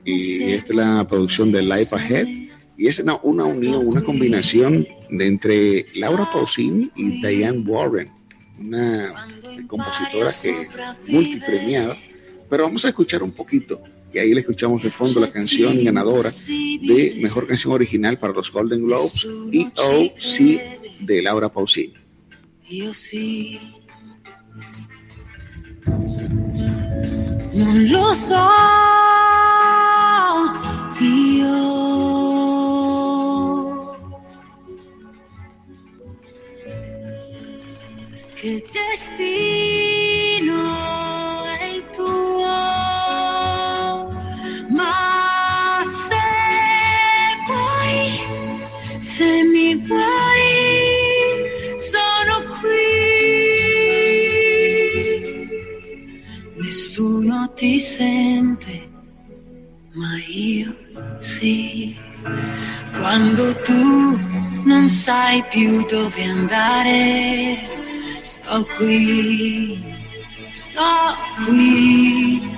y 0.04 0.42
es 0.42 0.68
la 0.68 1.08
producción 1.08 1.50
de 1.50 1.62
Life 1.62 1.96
Ahead, 1.96 2.28
y 2.76 2.88
es 2.88 2.98
una, 2.98 3.16
una 3.22 3.44
unión, 3.44 3.86
una 3.86 4.02
combinación 4.02 4.86
de 5.08 5.26
entre 5.26 5.84
Laura 5.96 6.30
Pausini 6.30 6.90
y 6.94 7.22
Diane 7.22 7.60
Warren, 7.60 8.10
una 8.60 9.14
compositora 9.66 10.30
que 10.42 10.68
multipremiada, 11.10 11.96
pero 12.50 12.64
vamos 12.64 12.84
a 12.84 12.88
escuchar 12.88 13.22
un 13.22 13.32
poquito 13.32 13.82
y 14.12 14.18
ahí 14.18 14.34
le 14.34 14.40
escuchamos 14.40 14.82
de 14.82 14.90
fondo 14.90 15.20
la 15.20 15.30
canción 15.30 15.84
ganadora 15.84 16.30
de 16.30 17.18
Mejor 17.20 17.46
Canción 17.46 17.72
Original 17.72 18.18
para 18.18 18.32
los 18.32 18.50
Golden 18.50 18.84
Globes, 18.86 19.26
Sí, 20.18 20.60
de 21.00 21.22
Laura 21.22 21.48
Pausini. 21.48 21.94
Non 27.54 27.88
lo 27.90 28.14
so, 28.14 28.36
io 31.00 31.56
che 38.34 38.62
destino 38.70 39.77
ti 57.58 57.76
sente, 57.80 58.88
ma 59.94 60.14
io 60.28 60.72
sì. 61.18 61.96
Quando 63.00 63.52
tu 63.62 64.16
non 64.64 64.88
sai 64.88 65.42
più 65.50 65.84
dove 65.86 66.22
andare, 66.22 67.58
sto 68.22 68.64
qui, 68.76 69.82
sto 70.52 71.16
qui. 71.44 72.56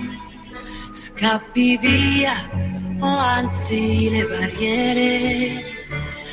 Scappi 0.92 1.78
via 1.78 2.34
o 3.00 3.18
alzi 3.18 4.10
le 4.10 4.26
barriere. 4.26 5.64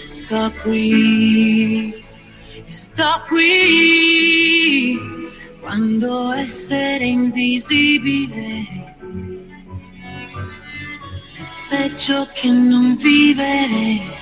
Sto 0.10 0.52
qui, 0.62 1.94
sto 2.68 3.24
qui, 3.28 5.17
quando 5.68 6.32
essere 6.32 7.06
invisibile 7.06 8.66
è 8.80 10.30
peggio 11.70 12.26
che 12.34 12.50
non 12.50 12.96
vivere. 12.96 14.16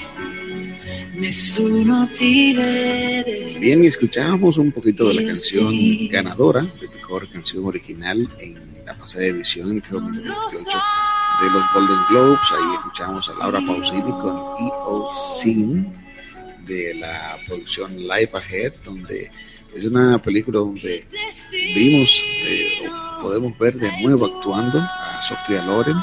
Nessuno 1.14 2.10
ti 2.16 2.52
vede. 2.54 3.60
Bien, 3.60 3.84
y 3.84 3.88
escuchábamos 3.88 4.58
un 4.58 4.72
poquito 4.72 5.08
de 5.08 5.14
la 5.14 5.24
canción 5.24 5.72
ganadora 6.10 6.62
de 6.82 6.88
mejor 6.90 7.30
canción 7.30 7.64
original 7.66 8.28
en 8.40 8.58
la 8.84 8.96
pasada 8.96 9.25
edición 9.25 9.70
en 9.70 9.84
2028 9.88 10.78
de 11.42 11.50
los 11.52 11.64
Golden 11.75 12.00
Globes. 12.10 12.40
Ahí 12.52 12.74
escuchamos 12.74 13.30
a 13.30 13.34
Laura 13.38 13.62
Pausini 13.66 14.02
con 14.02 14.36
E.O. 14.66 15.14
Sin 15.14 15.94
de 16.66 16.96
la 16.96 17.38
producción 17.46 17.96
Life 17.96 18.36
Ahead, 18.36 18.74
donde 18.84 19.30
es 19.75 19.86
una 19.86 20.22
película 20.22 20.60
donde 20.60 21.05
vimos, 21.51 22.22
eh, 22.48 22.89
podemos 23.22 23.58
ver 23.58 23.75
de 23.75 23.91
nuevo 24.01 24.25
actuando 24.25 24.79
a 24.79 25.22
Sofía 25.27 25.65
Loren, 25.65 25.98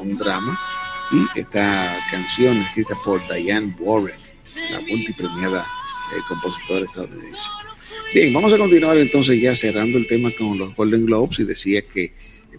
un 0.00 0.16
drama, 0.16 0.58
y 1.10 1.40
esta 1.40 1.98
canción 2.10 2.56
escrita 2.58 2.94
por 3.04 3.20
Diane 3.28 3.74
Warren, 3.80 4.16
la 4.70 4.80
multipremiada 4.80 5.60
eh, 5.62 6.20
compositora 6.28 6.84
estadounidense. 6.84 7.48
Bien, 8.14 8.32
vamos 8.32 8.52
a 8.52 8.58
continuar 8.58 8.96
entonces 8.96 9.40
ya 9.40 9.54
cerrando 9.54 9.98
el 9.98 10.06
tema 10.06 10.30
con 10.36 10.56
los 10.56 10.74
Golden 10.74 11.04
Globes 11.04 11.40
y 11.40 11.44
decía 11.44 11.82
que 11.82 12.12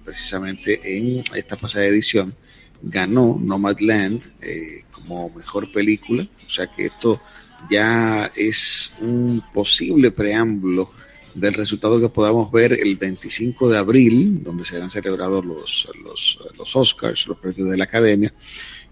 precisamente 0.04 0.80
en 0.98 1.24
esta 1.34 1.56
pasada 1.56 1.86
edición 1.86 2.36
ganó 2.82 3.40
Nomadland 3.40 4.22
eh, 4.42 4.84
como 4.92 5.30
mejor 5.30 5.72
película, 5.72 6.28
o 6.46 6.50
sea 6.50 6.68
que 6.68 6.86
esto 6.86 7.22
ya 7.70 8.30
es 8.36 8.94
un 9.02 9.44
posible 9.54 10.12
preámbulo 10.12 10.90
del 11.34 11.54
resultado 11.54 12.00
que 12.00 12.10
podamos 12.10 12.52
ver 12.52 12.74
el 12.74 12.96
25 12.96 13.70
de 13.70 13.78
abril, 13.78 14.44
donde 14.44 14.66
serán 14.66 14.90
celebrados 14.90 15.46
los, 15.46 15.90
los, 16.04 16.40
los 16.58 16.76
Oscars, 16.76 17.28
los 17.28 17.38
premios 17.38 17.70
de 17.70 17.78
la 17.78 17.84
Academia, 17.84 18.34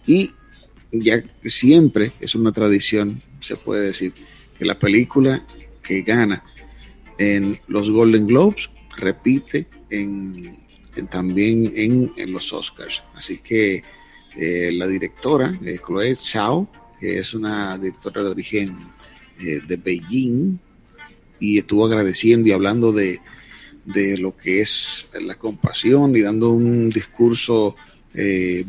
y 0.06 0.32
ya 0.92 1.22
siempre 1.46 2.12
es 2.20 2.36
una 2.36 2.52
tradición, 2.52 3.20
se 3.40 3.56
puede 3.56 3.88
decir, 3.88 4.14
que 4.58 4.66
la 4.66 4.78
película 4.80 5.46
que 5.82 6.02
gana 6.02 6.44
en 7.18 7.60
los 7.68 7.90
Golden 7.90 8.28
Globes 8.28 8.70
repite 8.96 9.68
en 9.90 10.68
también 11.06 11.72
en, 11.76 12.32
los 12.32 12.52
Oscars. 12.54 13.04
Así 13.14 13.38
que 13.38 13.84
eh, 14.36 14.72
la 14.74 14.88
directora, 14.88 15.58
eh, 15.64 15.80
Chloe 15.86 16.16
que 17.00 17.20
es 17.20 17.34
una 17.34 17.78
directora 17.78 18.24
de 18.24 18.30
origen 18.30 18.78
eh, 19.40 19.60
de 19.66 19.78
Beijing, 19.78 20.60
y 21.40 21.60
estuvo 21.60 21.86
agradeciendo 21.86 22.50
y 22.50 22.52
hablando 22.52 22.92
de, 22.92 23.20
de, 23.86 24.18
lo 24.18 24.36
que 24.36 24.62
es 24.62 25.08
la 25.22 25.36
compasión 25.36 26.16
y 26.16 26.22
dando 26.22 26.50
un 26.52 26.90
discurso 26.90 27.76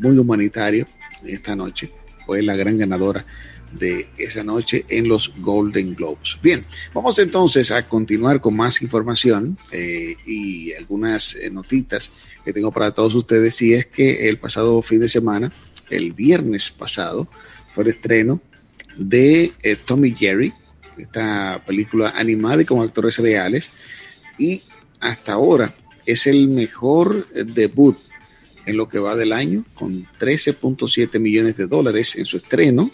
muy 0.00 0.18
humanitario 0.18 0.87
esta 1.25 1.56
noche. 1.56 1.90
Fue 2.26 2.42
la 2.42 2.54
gran 2.54 2.76
ganadora 2.76 3.25
de 3.73 4.06
esa 4.16 4.42
noche 4.42 4.85
en 4.88 5.08
los 5.08 5.32
Golden 5.38 5.94
Globes. 5.94 6.38
Bien, 6.42 6.64
vamos 6.94 7.18
entonces 7.18 7.70
a 7.70 7.87
continuar 7.87 8.40
con 8.40 8.56
más 8.56 8.80
información 8.82 9.58
eh, 9.73 10.16
y 10.26 10.73
algunas 10.73 11.35
eh, 11.37 11.50
notitas 11.50 12.11
que 12.44 12.52
tengo 12.52 12.73
para 12.73 12.92
todos 12.92 13.14
ustedes. 13.14 13.61
Y 13.62 13.75
es 13.75 13.87
que 13.87 14.28
el 14.28 14.38
pasado 14.38 14.80
fin 14.82 15.00
de 15.00 15.08
semana, 15.08 15.52
el 15.90 16.12
viernes 16.12 16.70
pasado, 16.70 17.28
fue 17.72 17.84
el 17.84 17.90
estreno 17.90 18.40
de 18.96 19.52
eh, 19.62 19.76
Tommy 19.76 20.12
Jerry, 20.12 20.52
esta 20.96 21.62
película 21.66 22.10
animada 22.16 22.62
y 22.62 22.64
con 22.64 22.80
actores 22.80 23.18
reales. 23.18 23.70
Y 24.38 24.62
hasta 25.00 25.33
ahora 25.33 25.74
es 26.07 26.26
el 26.26 26.48
mejor 26.48 27.28
debut 27.31 27.96
en 28.66 28.76
lo 28.76 28.88
que 28.88 28.98
va 28.98 29.16
del 29.16 29.33
año, 29.33 29.64
con 29.74 29.90
13.7 30.18 31.18
millones 31.20 31.57
de 31.57 31.66
dólares 31.66 32.16
en 32.16 32.24
su 32.24 32.37
estreno 32.37 32.90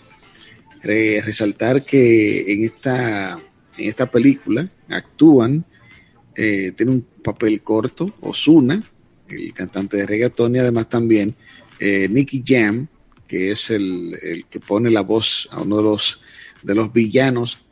resaltar 0.84 1.82
que 1.82 2.52
en 2.52 2.64
esta, 2.64 3.38
en 3.78 3.88
esta 3.88 4.10
película 4.10 4.68
actúan, 4.88 5.64
eh, 6.36 6.72
tiene 6.76 6.92
un 6.92 7.06
papel 7.22 7.62
corto, 7.62 8.14
Osuna, 8.20 8.82
el 9.28 9.52
cantante 9.54 9.96
de 9.96 10.06
reggaetón, 10.06 10.56
y 10.56 10.58
además 10.58 10.88
también 10.88 11.34
eh, 11.80 12.08
Nicky 12.10 12.42
Jam, 12.46 12.86
que 13.28 13.50
es 13.50 13.70
el, 13.70 14.16
el, 14.22 14.46
que 14.46 14.60
pone 14.60 14.90
la 14.90 15.02
voz 15.02 15.48
a 15.52 15.62
uno 15.62 15.78
de 15.78 15.82
los, 15.82 16.20
de 16.62 16.74
los 16.74 16.92
villanos 16.92 17.64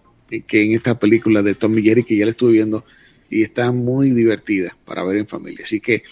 que 0.47 0.65
en 0.65 0.73
esta 0.73 0.99
película 0.99 1.43
de 1.43 1.55
Tommy 1.55 1.83
Jerry, 1.83 2.05
que 2.05 2.17
ya 2.17 2.25
la 2.25 2.31
estuve 2.31 2.53
viendo 2.53 2.87
y 3.29 3.43
está 3.43 3.71
muy 3.71 4.11
divertida 4.13 4.75
para 4.87 5.05
ver 5.05 5.19
en 5.19 5.27
familia. 5.27 5.65
Así 5.65 5.79
que 5.81 6.05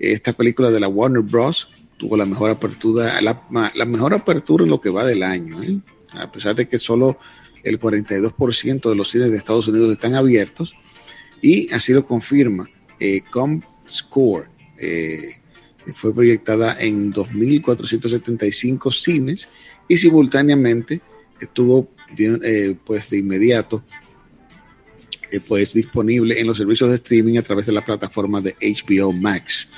esta 0.00 0.32
película 0.32 0.72
de 0.72 0.80
la 0.80 0.88
Warner 0.88 1.22
Bros. 1.22 1.68
tuvo 1.96 2.16
la 2.16 2.24
mejor 2.24 2.50
apertura, 2.50 3.20
la, 3.20 3.46
la 3.74 3.84
mejor 3.84 4.14
apertura 4.14 4.64
en 4.64 4.70
lo 4.70 4.80
que 4.80 4.90
va 4.90 5.04
del 5.04 5.22
año. 5.22 5.62
¿eh? 5.62 5.78
a 6.12 6.30
pesar 6.30 6.54
de 6.54 6.68
que 6.68 6.78
solo 6.78 7.18
el 7.62 7.78
42% 7.78 8.88
de 8.88 8.96
los 8.96 9.10
cines 9.10 9.30
de 9.30 9.36
Estados 9.36 9.68
Unidos 9.68 9.92
están 9.92 10.14
abiertos, 10.14 10.74
y 11.42 11.72
así 11.72 11.92
lo 11.92 12.06
confirma 12.06 12.68
eh, 12.98 13.22
ComScore. 13.30 14.48
Eh, 14.78 15.40
fue 15.94 16.14
proyectada 16.14 16.76
en 16.78 17.12
2.475 17.12 18.92
cines 18.92 19.48
y 19.88 19.96
simultáneamente 19.96 21.00
estuvo 21.40 21.88
eh, 22.16 22.76
pues 22.84 23.10
de 23.10 23.18
inmediato 23.18 23.84
eh, 25.30 25.40
pues 25.46 25.74
disponible 25.74 26.40
en 26.40 26.46
los 26.46 26.56
servicios 26.56 26.90
de 26.90 26.96
streaming 26.96 27.36
a 27.38 27.42
través 27.42 27.66
de 27.66 27.72
la 27.72 27.84
plataforma 27.84 28.40
de 28.40 28.56
HBO 28.60 29.12
Max. 29.12 29.68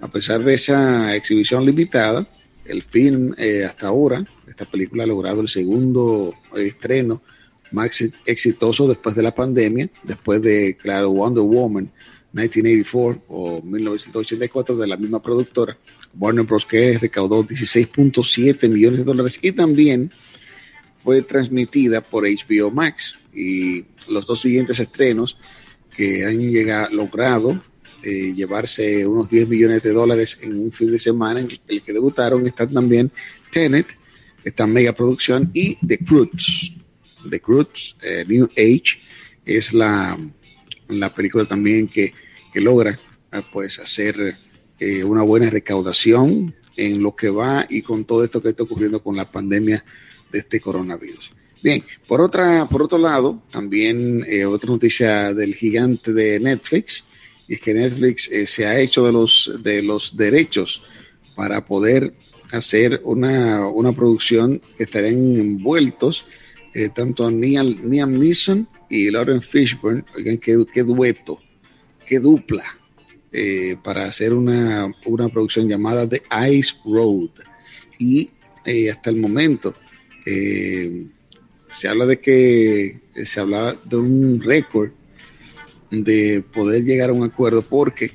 A 0.00 0.08
pesar 0.08 0.42
de 0.44 0.54
esa 0.54 1.14
exhibición 1.14 1.64
limitada, 1.64 2.26
el 2.66 2.82
film 2.82 3.34
eh, 3.38 3.64
hasta 3.64 3.88
ahora, 3.88 4.24
esta 4.46 4.64
película 4.64 5.04
ha 5.04 5.06
logrado 5.06 5.40
el 5.40 5.48
segundo 5.48 6.34
estreno 6.54 7.22
más 7.72 8.00
exitoso 8.26 8.88
después 8.88 9.14
de 9.14 9.22
la 9.22 9.34
pandemia, 9.34 9.88
después 10.02 10.42
de, 10.42 10.76
claro, 10.76 11.10
Wonder 11.10 11.44
Woman 11.44 11.90
1984 12.32 13.24
o 13.28 13.62
1984 13.62 14.76
de 14.76 14.86
la 14.86 14.96
misma 14.96 15.22
productora, 15.22 15.76
Warner 16.18 16.44
Bros. 16.44 16.66
que 16.66 16.98
recaudó 16.98 17.44
16.7 17.44 18.68
millones 18.68 18.98
de 19.00 19.04
dólares 19.04 19.38
y 19.42 19.52
también 19.52 20.10
fue 21.02 21.22
transmitida 21.22 22.00
por 22.02 22.24
HBO 22.24 22.70
Max. 22.70 23.18
Y 23.34 23.84
los 24.08 24.26
dos 24.26 24.40
siguientes 24.40 24.78
estrenos 24.78 25.36
que 25.96 26.24
han 26.24 26.38
llegado, 26.38 26.94
logrado 26.94 27.60
eh, 28.02 28.32
llevarse 28.34 29.06
unos 29.06 29.28
10 29.28 29.48
millones 29.48 29.82
de 29.82 29.92
dólares 29.92 30.38
en 30.42 30.58
un 30.58 30.72
fin 30.72 30.90
de 30.90 30.98
semana 30.98 31.40
en 31.40 31.50
el 31.68 31.82
que 31.82 31.92
debutaron 31.92 32.46
están 32.46 32.72
también 32.72 33.10
Tenet, 33.50 33.86
esta 34.44 34.66
mega 34.66 34.94
producción 34.94 35.50
y 35.52 35.76
The 35.86 35.98
Croods. 35.98 36.72
The 37.28 37.40
Croods, 37.40 37.96
eh, 38.02 38.24
New 38.26 38.48
Age, 38.56 38.96
es 39.44 39.74
la, 39.74 40.18
la 40.90 41.12
película 41.12 41.44
también 41.44 41.86
que, 41.86 42.12
que 42.52 42.60
logra 42.60 42.90
eh, 43.32 43.42
pues 43.52 43.78
hacer 43.78 44.34
eh, 44.80 45.04
una 45.04 45.22
buena 45.22 45.50
recaudación 45.50 46.54
en 46.74 47.02
lo 47.02 47.14
que 47.14 47.28
va 47.28 47.66
y 47.68 47.82
con 47.82 48.06
todo 48.06 48.24
esto 48.24 48.40
que 48.40 48.48
está 48.48 48.62
ocurriendo 48.62 49.02
con 49.02 49.14
la 49.14 49.30
pandemia 49.30 49.84
de 50.32 50.38
este 50.38 50.58
coronavirus. 50.58 51.32
Bien, 51.62 51.84
por, 52.08 52.22
otra, 52.22 52.64
por 52.64 52.82
otro 52.82 52.96
lado, 52.96 53.42
también 53.50 54.24
eh, 54.26 54.46
otra 54.46 54.70
noticia 54.70 55.34
del 55.34 55.54
gigante 55.54 56.14
de 56.14 56.40
Netflix, 56.40 57.04
y 57.46 57.54
es 57.54 57.60
que 57.60 57.74
Netflix 57.74 58.30
eh, 58.30 58.46
se 58.46 58.64
ha 58.64 58.80
hecho 58.80 59.04
de 59.04 59.12
los, 59.12 59.52
de 59.62 59.82
los 59.82 60.16
derechos 60.16 60.86
para 61.36 61.62
poder 61.66 62.14
hacer 62.50 63.02
una, 63.04 63.66
una 63.68 63.92
producción 63.92 64.62
que 64.78 64.84
estarían 64.84 65.36
envueltos 65.36 66.24
tanto 66.94 67.28
Liam, 67.28 67.90
Liam 67.90 68.16
Neeson 68.16 68.66
y 68.90 69.08
Lauren 69.08 69.40
Fishburne, 69.40 70.04
oigan, 70.16 70.38
qué, 70.38 70.82
dueto, 70.82 71.40
qué 72.04 72.18
dupla, 72.18 72.64
eh, 73.32 73.76
para 73.82 74.04
hacer 74.04 74.34
una, 74.34 74.92
una, 75.06 75.28
producción 75.28 75.68
llamada 75.68 76.08
The 76.08 76.22
Ice 76.50 76.74
Road. 76.84 77.30
Y 77.98 78.30
eh, 78.66 78.90
hasta 78.90 79.10
el 79.10 79.20
momento 79.20 79.74
eh, 80.26 81.06
se 81.70 81.86
habla 81.86 82.04
de 82.04 82.18
que 82.18 82.98
se 83.24 83.38
habla 83.38 83.76
de 83.84 83.96
un 83.96 84.42
récord 84.42 84.90
de 85.92 86.42
poder 86.52 86.82
llegar 86.82 87.10
a 87.10 87.12
un 87.12 87.22
acuerdo 87.24 87.62
porque 87.62 88.10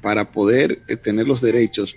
para 0.00 0.32
poder 0.32 0.80
tener 1.02 1.28
los 1.28 1.42
derechos 1.42 1.94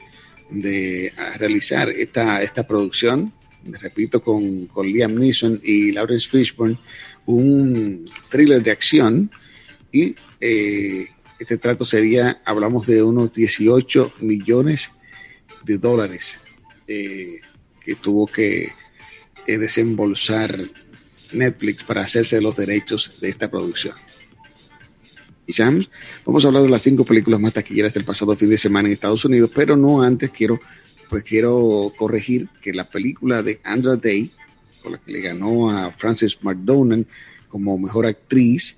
de 0.49 1.13
realizar 1.37 1.89
esta, 1.89 2.43
esta 2.43 2.67
producción, 2.67 3.31
repito, 3.65 4.21
con, 4.21 4.67
con 4.67 4.87
Liam 4.87 5.15
Neeson 5.15 5.61
y 5.63 5.93
Lawrence 5.93 6.27
Fishburne, 6.27 6.77
un 7.25 8.05
thriller 8.29 8.63
de 8.63 8.71
acción 8.71 9.31
y 9.91 10.15
eh, 10.39 11.07
este 11.39 11.57
trato 11.57 11.85
sería, 11.85 12.41
hablamos 12.45 12.87
de 12.87 13.03
unos 13.03 13.33
18 13.33 14.13
millones 14.21 14.91
de 15.63 15.77
dólares 15.77 16.35
eh, 16.87 17.41
que 17.81 17.95
tuvo 17.95 18.27
que 18.27 18.71
eh, 19.45 19.57
desembolsar 19.57 20.57
Netflix 21.33 21.83
para 21.83 22.01
hacerse 22.01 22.41
los 22.41 22.55
derechos 22.55 23.19
de 23.19 23.29
esta 23.29 23.49
producción. 23.49 23.95
Y 25.45 25.53
James, 25.53 25.89
vamos 26.25 26.45
a 26.45 26.47
hablar 26.47 26.63
de 26.63 26.69
las 26.69 26.81
cinco 26.81 27.03
películas 27.03 27.39
más 27.39 27.53
taquilleras 27.53 27.93
del 27.93 28.05
pasado 28.05 28.35
fin 28.35 28.49
de 28.49 28.57
semana 28.57 28.87
en 28.87 28.93
Estados 28.93 29.25
Unidos, 29.25 29.51
pero 29.53 29.75
no 29.75 30.01
antes 30.01 30.29
quiero, 30.29 30.59
pues 31.09 31.23
quiero 31.23 31.91
corregir 31.97 32.47
que 32.61 32.73
la 32.73 32.85
película 32.85 33.43
de 33.43 33.59
Andra 33.63 33.97
Day, 33.97 34.31
con 34.83 34.91
la 34.91 34.97
que 34.99 35.11
le 35.11 35.21
ganó 35.21 35.69
a 35.69 35.91
Frances 35.91 36.37
McDormand 36.41 37.05
como 37.47 37.77
mejor 37.77 38.05
actriz, 38.05 38.77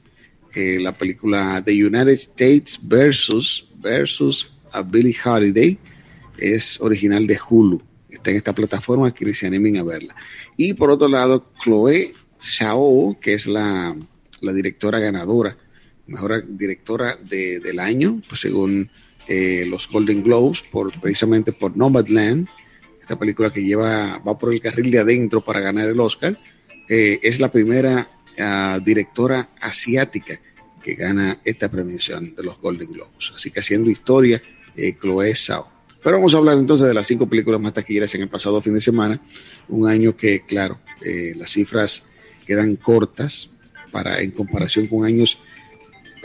eh, 0.54 0.78
la 0.80 0.92
película 0.92 1.62
The 1.66 1.72
United 1.72 2.10
States 2.10 2.80
versus, 2.82 3.68
versus 3.78 4.54
a 4.72 4.82
Billie 4.82 5.16
Holiday, 5.24 5.78
es 6.38 6.80
original 6.80 7.26
de 7.28 7.40
Hulu. 7.50 7.82
Está 8.10 8.32
en 8.32 8.38
esta 8.38 8.54
plataforma, 8.54 9.14
que 9.14 9.34
se 9.34 9.48
animen 9.48 9.78
a 9.78 9.84
verla. 9.84 10.16
Y 10.56 10.74
por 10.74 10.92
otro 10.92 11.08
lado, 11.08 11.52
Chloe 11.62 12.14
Zhao, 12.40 13.18
que 13.20 13.34
es 13.34 13.48
la, 13.48 13.96
la 14.42 14.54
directora 14.54 15.00
ganadora, 15.00 15.58
mejor 16.08 16.46
directora 16.48 17.18
de, 17.18 17.60
del 17.60 17.80
año, 17.80 18.22
pues 18.28 18.42
según 18.42 18.90
eh, 19.28 19.66
los 19.68 19.90
Golden 19.90 20.24
Globes, 20.24 20.62
por, 20.62 20.98
precisamente 21.00 21.52
por 21.52 21.76
Nomadland, 21.76 22.48
esta 23.06 23.20
película 23.20 23.52
que 23.52 23.64
lleva, 23.64 24.18
va 24.18 24.38
por 24.38 24.52
el 24.52 24.60
carril 24.60 24.90
de 24.90 25.00
adentro 25.00 25.44
para 25.44 25.60
ganar 25.60 25.88
el 25.88 26.00
Oscar, 26.00 26.38
eh, 26.90 27.20
es 27.22 27.40
la 27.40 27.52
primera 27.52 28.08
uh, 28.40 28.84
directora 28.84 29.50
asiática 29.62 30.40
que 30.84 30.96
gana 30.96 31.40
esta 31.44 31.70
premiación 31.70 32.36
de 32.36 32.44
los 32.44 32.60
Golden 32.60 32.92
Globes. 32.92 33.34
Así 33.36 33.52
que 33.52 33.60
haciendo 33.60 33.92
historia, 33.92 34.42
eh, 34.76 34.96
Chloe 35.00 35.36
Zhao. 35.36 35.72
Pero 36.04 36.18
vamos 36.18 36.34
a 36.34 36.38
hablar 36.38 36.58
entonces 36.58 36.88
de 36.88 36.94
las 36.94 37.08
cinco 37.08 37.28
películas 37.28 37.62
más 37.62 37.74
taquilleras 37.74 38.14
en 38.16 38.22
el 38.22 38.30
pasado 38.30 38.62
fin 38.62 38.74
de 38.74 38.82
semana, 38.82 39.22
un 39.70 39.88
año 39.88 40.16
que, 40.16 40.42
claro, 40.42 40.80
eh, 41.04 41.34
las 41.36 41.52
cifras 41.52 42.04
quedan 42.46 42.76
cortas 42.76 43.52
para, 43.92 44.20
en 44.22 44.32
comparación 44.32 44.88
con 44.88 45.06
años 45.06 45.40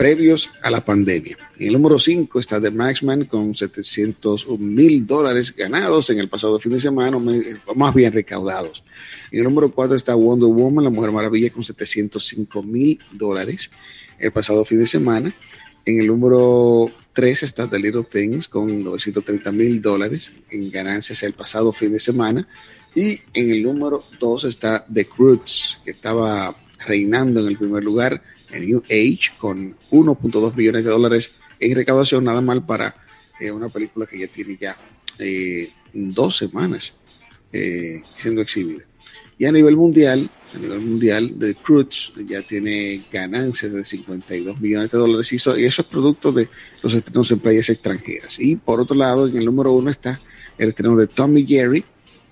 previos 0.01 0.49
a 0.63 0.71
la 0.71 0.83
pandemia. 0.83 1.37
En 1.59 1.67
el 1.67 1.73
número 1.73 1.99
5 1.99 2.39
está 2.39 2.59
The 2.59 2.71
Maxman 2.71 3.25
con 3.25 3.53
700 3.53 4.47
mil 4.57 5.05
dólares 5.05 5.55
ganados 5.55 6.09
en 6.09 6.17
el 6.17 6.27
pasado 6.27 6.59
fin 6.59 6.71
de 6.71 6.79
semana, 6.79 7.19
más 7.75 7.93
bien 7.93 8.11
recaudados. 8.11 8.83
En 9.29 9.41
el 9.41 9.43
número 9.43 9.69
4 9.71 9.95
está 9.95 10.15
Wonder 10.15 10.49
Woman, 10.49 10.85
la 10.85 10.89
Mujer 10.89 11.11
Maravilla, 11.11 11.51
con 11.51 11.63
705 11.63 12.63
mil 12.63 12.97
dólares 13.11 13.69
el 14.17 14.31
pasado 14.31 14.65
fin 14.65 14.79
de 14.79 14.87
semana. 14.87 15.31
En 15.85 16.01
el 16.01 16.07
número 16.07 16.89
3 17.13 17.43
está 17.43 17.69
The 17.69 17.77
Little 17.77 18.05
Things 18.11 18.47
con 18.47 18.83
930 18.83 19.51
mil 19.51 19.83
dólares 19.83 20.31
en 20.49 20.71
ganancias 20.71 21.21
el 21.21 21.33
pasado 21.33 21.71
fin 21.73 21.93
de 21.93 21.99
semana. 21.99 22.47
Y 22.95 23.21
en 23.35 23.51
el 23.51 23.61
número 23.61 24.01
2 24.19 24.45
está 24.45 24.83
The 24.91 25.05
Croods, 25.05 25.77
que 25.85 25.91
estaba 25.91 26.55
reinando 26.87 27.41
en 27.41 27.49
el 27.49 27.57
primer 27.59 27.83
lugar 27.83 28.23
New 28.59 28.83
Age 28.85 29.31
con 29.37 29.75
1.2 29.91 30.55
millones 30.55 30.83
de 30.83 30.91
dólares 30.91 31.39
en 31.59 31.75
recaudación, 31.75 32.23
nada 32.23 32.41
mal 32.41 32.65
para 32.65 32.95
eh, 33.39 33.51
una 33.51 33.69
película 33.69 34.05
que 34.05 34.19
ya 34.19 34.27
tiene 34.27 34.57
ya 34.59 34.75
eh, 35.19 35.69
dos 35.93 36.37
semanas 36.37 36.95
eh, 37.51 38.01
siendo 38.03 38.41
exhibida. 38.41 38.83
Y 39.37 39.45
a 39.45 39.51
nivel 39.51 39.75
mundial, 39.75 40.29
a 40.55 40.59
nivel 40.59 40.81
mundial, 40.81 41.33
The 41.39 41.55
Cruz 41.55 42.13
ya 42.27 42.41
tiene 42.41 43.05
ganancias 43.11 43.73
de 43.73 43.83
52 43.83 44.59
millones 44.61 44.91
de 44.91 44.97
dólares 44.97 45.33
y 45.33 45.37
eso, 45.37 45.57
y 45.57 45.65
eso 45.65 45.81
es 45.81 45.87
producto 45.87 46.31
de 46.31 46.47
los 46.83 46.93
estrenos 46.93 47.31
en 47.31 47.39
playas 47.39 47.69
extranjeras. 47.69 48.39
Y 48.39 48.55
por 48.55 48.79
otro 48.79 48.95
lado, 48.95 49.27
en 49.27 49.37
el 49.37 49.45
número 49.45 49.73
uno 49.73 49.89
está 49.89 50.19
el 50.57 50.69
estreno 50.69 50.95
de 50.95 51.07
Tommy 51.07 51.45
Jerry 51.45 51.83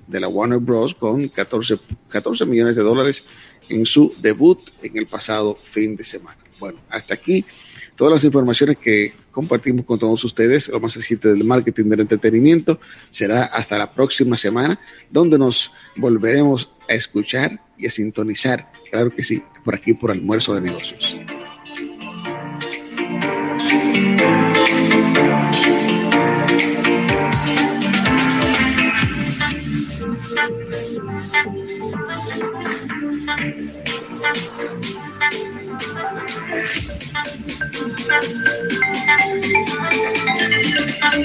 de 0.09 0.19
la 0.19 0.27
Warner 0.27 0.59
Bros. 0.59 0.95
con 0.95 1.27
14, 1.27 1.77
14 2.09 2.45
millones 2.45 2.75
de 2.75 2.81
dólares 2.81 3.25
en 3.69 3.85
su 3.85 4.13
debut 4.21 4.59
en 4.81 4.97
el 4.97 5.05
pasado 5.05 5.55
fin 5.55 5.95
de 5.95 6.03
semana. 6.03 6.37
Bueno, 6.59 6.79
hasta 6.89 7.13
aquí 7.13 7.45
todas 7.95 8.13
las 8.13 8.23
informaciones 8.23 8.77
que 8.77 9.13
compartimos 9.31 9.85
con 9.85 9.99
todos 9.99 10.23
ustedes, 10.23 10.67
lo 10.69 10.79
más 10.79 10.95
reciente 10.95 11.29
del 11.29 11.43
marketing 11.43 11.85
del 11.85 12.01
entretenimiento, 12.01 12.79
será 13.09 13.45
hasta 13.45 13.77
la 13.77 13.93
próxima 13.93 14.35
semana, 14.35 14.79
donde 15.09 15.37
nos 15.37 15.71
volveremos 15.95 16.71
a 16.89 16.93
escuchar 16.93 17.61
y 17.77 17.87
a 17.87 17.91
sintonizar, 17.91 18.71
claro 18.89 19.13
que 19.13 19.23
sí, 19.23 19.43
por 19.63 19.75
aquí 19.75 19.93
por 19.93 20.11
almuerzo 20.11 20.55
de 20.55 20.61
negocios. 20.61 21.21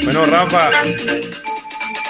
Bueno, 0.05 0.27
Rafa, 0.27 0.71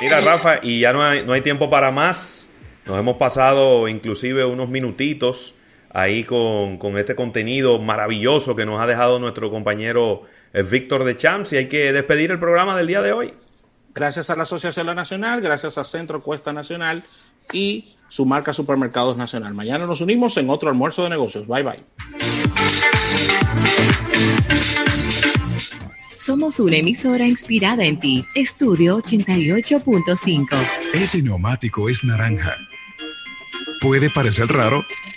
mira, 0.00 0.18
Rafa, 0.18 0.59
y 0.62 0.80
ya 0.80 0.92
no 0.92 1.04
hay, 1.04 1.24
no 1.24 1.33
hay 1.33 1.42
tiempo 1.42 1.70
para 1.70 1.90
más. 1.90 2.48
Nos 2.87 2.98
hemos 2.98 3.16
pasado 3.16 3.88
inclusive 3.88 4.44
unos 4.44 4.68
minutitos 4.68 5.54
ahí 5.90 6.24
con, 6.24 6.76
con 6.76 6.98
este 6.98 7.14
contenido 7.14 7.78
maravilloso 7.78 8.57
que 8.57 8.66
nos 8.66 8.80
ha 8.80 8.87
dejado 8.87 9.18
nuestro 9.18 9.50
compañero 9.50 10.22
eh, 10.52 10.62
Víctor 10.62 11.04
de 11.04 11.16
Champs 11.16 11.52
y 11.52 11.57
hay 11.57 11.68
que 11.68 11.92
despedir 11.92 12.30
el 12.30 12.38
programa 12.38 12.76
del 12.76 12.88
día 12.88 13.00
de 13.00 13.12
hoy. 13.12 13.35
Gracias 13.94 14.28
a 14.28 14.37
la 14.37 14.42
Asociación 14.42 14.87
Nacional, 14.94 15.40
gracias 15.40 15.78
a 15.78 15.85
Centro 15.85 16.20
Cuesta 16.20 16.52
Nacional 16.52 17.04
y 17.52 17.96
su 18.09 18.26
marca 18.26 18.52
Supermercados 18.52 19.16
Nacional. 19.16 19.54
Mañana 19.54 19.87
nos 19.87 20.00
unimos 20.00 20.37
en 20.37 20.50
otro 20.50 20.68
almuerzo 20.68 21.02
de 21.02 21.11
negocios. 21.11 21.46
Bye 21.46 21.62
bye. 21.62 21.85
Somos 26.09 26.59
una 26.59 26.76
emisora 26.76 27.26
inspirada 27.26 27.85
en 27.85 28.00
ti. 28.00 28.24
Estudio 28.35 28.96
88.5. 28.98 30.57
Ese 30.94 31.22
neumático 31.22 31.90
es 31.90 32.02
naranja. 32.02 32.57
Puede 33.80 34.09
parecer 34.09 34.46
raro, 34.46 34.87